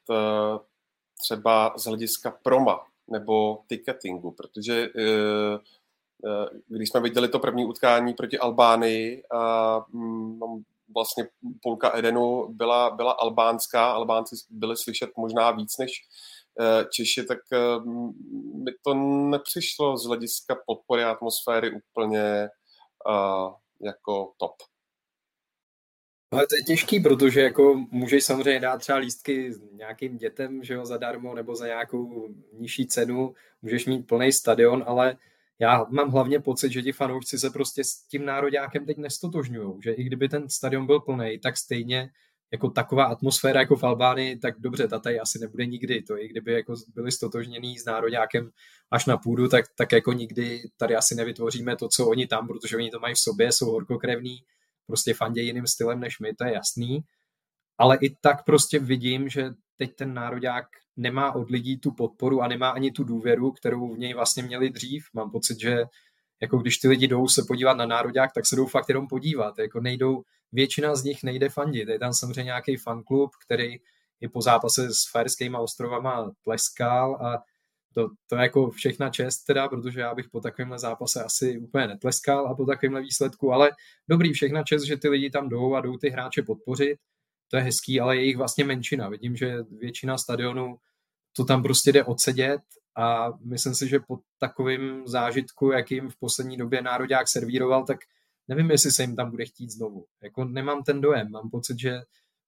[1.21, 4.89] Třeba z hlediska proma nebo ticketingu, protože
[6.69, 9.23] když jsme viděli to první utkání proti Albánii,
[9.93, 10.63] mm, no,
[10.95, 11.29] vlastně
[11.63, 16.07] půlka Edenu byla, byla albánská, Albánci byli slyšet možná víc než
[16.91, 17.81] Češi, tak eh,
[18.65, 18.95] mi to
[19.31, 22.49] nepřišlo z hlediska podpory atmosféry úplně
[23.09, 24.53] uh, jako top.
[26.33, 30.87] Ale to je těžký, protože jako můžeš samozřejmě dát třeba lístky nějakým dětem, že jo,
[30.87, 35.17] zadarmo, nebo za nějakou nižší cenu, můžeš mít plný stadion, ale
[35.59, 39.93] já mám hlavně pocit, že ti fanoušci se prostě s tím nároďákem teď nestotožňují, že
[39.93, 42.11] i kdyby ten stadion byl plný, tak stejně
[42.55, 46.03] jako taková atmosféra jako v Albánii, tak dobře, ta tady asi nebude nikdy.
[46.03, 48.51] To i kdyby jako byli stotožněný s nároďákem
[48.91, 52.77] až na půdu, tak, tak jako nikdy tady asi nevytvoříme to, co oni tam, protože
[52.77, 54.37] oni to mají v sobě, jsou horkokrevní,
[54.87, 57.01] prostě fandě jiným stylem než my, to je jasný.
[57.79, 60.67] Ale i tak prostě vidím, že teď ten nároďák
[60.97, 64.71] nemá od lidí tu podporu a nemá ani tu důvěru, kterou v něj vlastně měli
[64.71, 65.05] dřív.
[65.15, 65.85] Mám pocit, že
[66.45, 69.59] jako když ty lidi jdou se podívat na nároďák, tak se jdou fakt jenom podívat.
[69.59, 70.23] Jako nejdou,
[70.53, 71.89] většina z nich nejde fandit.
[71.89, 73.77] Je tam samozřejmě nějaký fanklub, který
[74.21, 77.43] i po zápase s Fajerskými ostrovama tleskal a
[77.95, 81.87] to, to je jako všechna čest teda, protože já bych po takovémhle zápase asi úplně
[81.87, 83.71] netleskal a po takovémhle výsledku, ale
[84.09, 86.99] dobrý, všechna čest, že ty lidi tam jdou a jdou ty hráče podpořit,
[87.51, 89.09] to je hezký, ale je jich vlastně menšina.
[89.09, 90.77] Vidím, že většina stadionů
[91.37, 92.61] to tam prostě jde odsedět
[92.97, 97.99] a myslím si, že po takovém zážitku, jakým v poslední době Národák servíroval, tak
[98.49, 100.07] nevím, jestli se jim tam bude chtít znovu.
[100.23, 102.01] Jako nemám ten dojem, mám pocit, že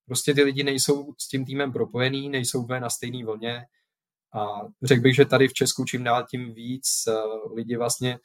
[0.06, 3.66] prostě ty lidi nejsou s tím týmem propojený, nejsou úplně na stejné vlně
[4.34, 8.18] a řekl bych, že tady v Česku čím dál tím víc uh, lidi vlastně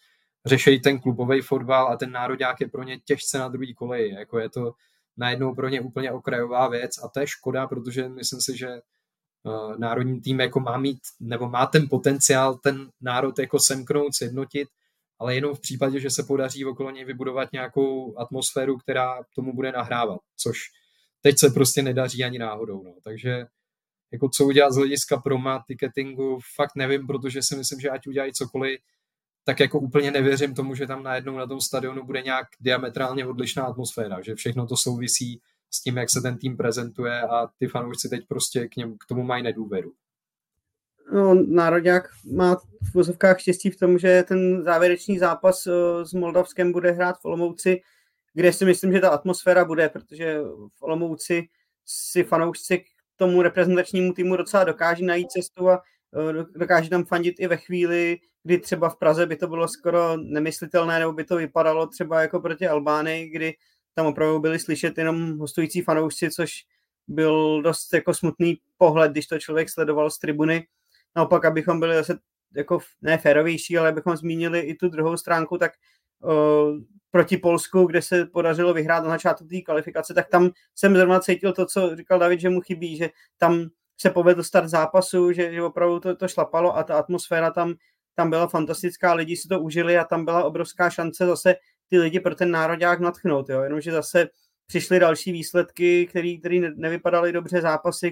[0.46, 4.14] řešejí ten klubový fotbal a ten národák je pro ně těžce na druhý koleji.
[4.14, 4.74] Jako je to
[5.18, 8.68] najednou pro ně úplně okrajová věc a to je škoda, protože myslím si, že
[9.78, 14.68] národní tým jako má mít, nebo má ten potenciál ten národ jako semknout, sjednotit
[15.22, 19.72] ale jenom v případě, že se podaří okolo něj vybudovat nějakou atmosféru, která tomu bude
[19.72, 20.58] nahrávat, což
[21.22, 22.84] teď se prostě nedaří ani náhodou.
[22.84, 22.94] No.
[23.04, 23.46] Takže
[24.12, 28.34] jako co udělat z hlediska proma, ticketingu, fakt nevím, protože si myslím, že ať udělají
[28.34, 28.80] cokoliv,
[29.44, 33.64] tak jako úplně nevěřím tomu, že tam najednou na tom stadionu bude nějak diametrálně odlišná
[33.64, 38.10] atmosféra, že všechno to souvisí s tím, jak se ten tým prezentuje a ty fanoušci
[38.10, 39.94] teď prostě k, něm, k tomu mají nedůvěru.
[41.14, 46.72] No, Národák má v vozovkách štěstí v tom, že ten závěrečný zápas eh, s Moldavskem
[46.72, 47.82] bude hrát v Olomouci,
[48.34, 50.40] kde si myslím, že ta atmosféra bude, protože
[50.76, 51.48] v Olomouci
[51.86, 52.86] si fanoušci k
[53.16, 55.82] tomu reprezentačnímu týmu docela dokáží najít cestu a
[56.30, 60.18] eh, dokáží tam fandit i ve chvíli, kdy třeba v Praze by to bylo skoro
[60.18, 63.54] nemyslitelné, nebo by to vypadalo třeba jako proti Albánii, kdy
[63.96, 66.52] tam opravdu byli slyšet jenom hostující fanoušci, což
[67.08, 70.68] byl dost jako smutný pohled, když to člověk sledoval z tribuny.
[71.16, 72.20] Naopak, abychom byli zase
[72.56, 75.72] jako ne férovější, ale abychom zmínili i tu druhou stránku, tak
[76.20, 76.78] uh,
[77.12, 81.54] proti Polsku, kde se podařilo vyhrát na začátku té kvalifikace, tak tam jsem zrovna cítil
[81.54, 83.66] to, co říkal David, že mu chybí, že tam
[83.98, 87.74] se povedl start zápasu, že, že opravdu to, to šlapalo a ta atmosféra tam,
[88.16, 91.56] tam byla fantastická, lidi si to užili a tam byla obrovská šance zase
[91.92, 93.62] ty lidi pro ten národák natchnout, jo?
[93.62, 94.28] jenomže zase
[94.68, 96.08] přišly další výsledky,
[96.40, 98.12] které nevypadaly dobře, zápasy,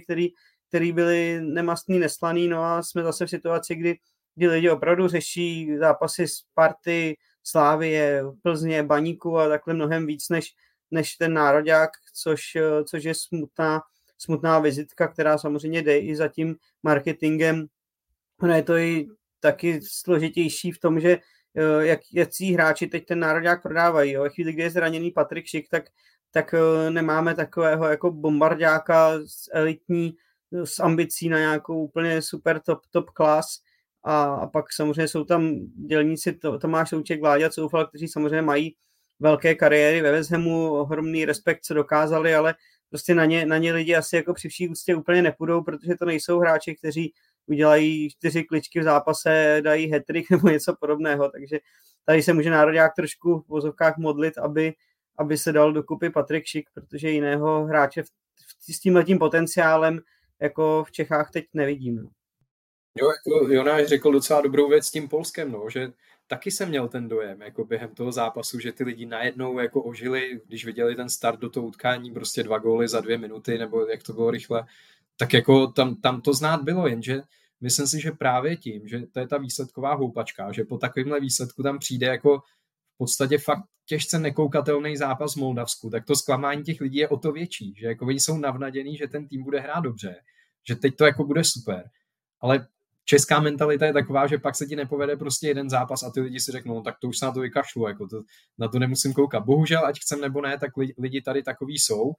[0.68, 3.98] které byly nemastný, neslaný, no a jsme zase v situaci, kdy,
[4.36, 10.54] kdy lidi opravdu řeší zápasy z party, Slávie, Plzně, Baníku a takhle mnohem víc než,
[10.92, 12.42] než ten národák, což,
[12.86, 13.82] což je smutná,
[14.18, 17.66] smutná vizitka, která samozřejmě jde i za tím marketingem.
[18.42, 19.08] Ono je to i
[19.40, 21.18] taky složitější v tom, že
[21.80, 24.12] jak, jakcí hráči teď ten národák prodávají.
[24.12, 24.30] Jo.
[24.30, 25.84] Chvíli, kdy je zraněný Patrik Šik, tak,
[26.32, 30.14] tak eh, nemáme takového jako bombardáka z elitní
[30.52, 33.48] s ambicí na nějakou úplně super top, top class
[34.04, 35.56] a, a pak samozřejmě jsou tam
[35.88, 38.76] dělníci to, Tomáš Souček, Vláďa Coufal, kteří samozřejmě mají
[39.20, 42.56] velké kariéry ve Vezhemu, ohromný respekt, co dokázali, ale
[42.90, 46.06] prostě na ně, na ně lidi asi jako při vší úctě úplně nepůjdou, protože to
[46.06, 47.14] nejsou hráči, kteří
[47.50, 51.60] udělají čtyři kličky v zápase, dají hetrik nebo něco podobného, takže
[52.06, 54.74] tady se může národák trošku v vozovkách modlit, aby,
[55.18, 58.08] aby se dal dokupy Patrik Šik, protože jiného hráče v,
[58.68, 60.00] v, s tímhletím potenciálem
[60.42, 61.96] jako v Čechách teď nevidím.
[61.96, 62.10] No.
[63.02, 65.92] Jo, jako Jonáš řekl docela dobrou věc s tím Polskem, no, že
[66.28, 70.42] taky jsem měl ten dojem jako během toho zápasu, že ty lidi najednou jako ožili,
[70.46, 74.04] když viděli ten start do toho utkání, prostě dva góly za dvě minuty, nebo jak
[74.04, 74.64] to bylo rychle,
[75.20, 77.22] tak jako tam, tam to znát bylo, jenže
[77.62, 81.64] myslím si, že právě tím, že to je ta výsledková houpačka, že po takovémhle výsledku
[81.64, 82.40] tam přijde jako
[82.94, 87.18] v podstatě fakt těžce nekoukatelný zápas v Moldavsku, tak to zklamání těch lidí je o
[87.18, 90.16] to větší, že jako oni jsou navnadění, že ten tým bude hrát dobře,
[90.68, 91.90] že teď to jako bude super,
[92.42, 92.68] ale
[93.06, 96.40] česká mentalita je taková, že pak se ti nepovede prostě jeden zápas a ty lidi
[96.40, 98.22] si řeknou, no, tak to už se na to vykašlu, jako to,
[98.58, 99.46] na to nemusím koukat.
[99.46, 102.14] Bohužel, ať chcem nebo ne, tak lidi tady takový jsou.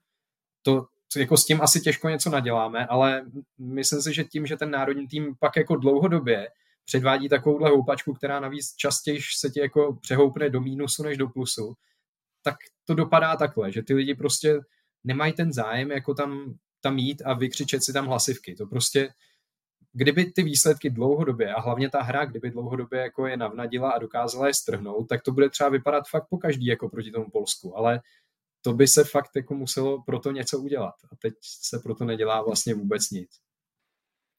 [0.61, 0.85] To,
[1.15, 3.25] jako s tím asi těžko něco naděláme, ale
[3.57, 6.47] myslím si, že tím, že ten národní tým pak jako dlouhodobě
[6.85, 11.73] předvádí takovouhle houpačku, která navíc častěji se ti jako přehoupne do mínusu než do plusu,
[12.43, 12.55] tak
[12.85, 14.59] to dopadá takhle, že ty lidi prostě
[15.03, 18.55] nemají ten zájem jako tam, tam jít a vykřičet si tam hlasivky.
[18.55, 19.09] To prostě,
[19.93, 24.47] kdyby ty výsledky dlouhodobě a hlavně ta hra, kdyby dlouhodobě jako je navnadila a dokázala
[24.47, 28.01] je strhnout, tak to bude třeba vypadat fakt po každý jako proti tomu Polsku, ale
[28.61, 32.73] to by se fakt jako muselo proto něco udělat a teď se proto nedělá vlastně
[32.73, 33.29] vůbec nic.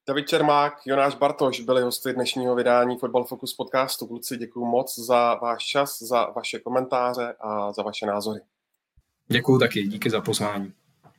[0.09, 4.07] David Čermák, Jonáš Bartoš byli hosty dnešního vydání Football Focus podcastu.
[4.07, 8.41] Kluci, děkuji moc za váš čas, za vaše komentáře a za vaše názory.
[9.29, 10.73] Děkuji taky, díky za pozvání.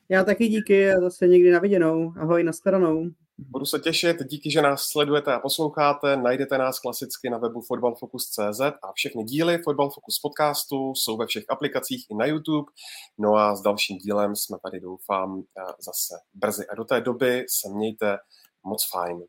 [0.09, 2.13] Já taky díky a zase někdy na viděnou.
[2.19, 3.09] Ahoj, nashledanou.
[3.37, 6.17] Budu se těšit, díky, že nás sledujete a posloucháte.
[6.17, 11.43] Najdete nás klasicky na webu fotbalfocus.cz a všechny díly Football Focus podcastu jsou ve všech
[11.49, 12.71] aplikacích i na YouTube.
[13.17, 15.43] No a s dalším dílem jsme tady doufám
[15.79, 16.67] zase brzy.
[16.67, 18.17] A do té doby se mějte
[18.63, 19.23] moc fajn.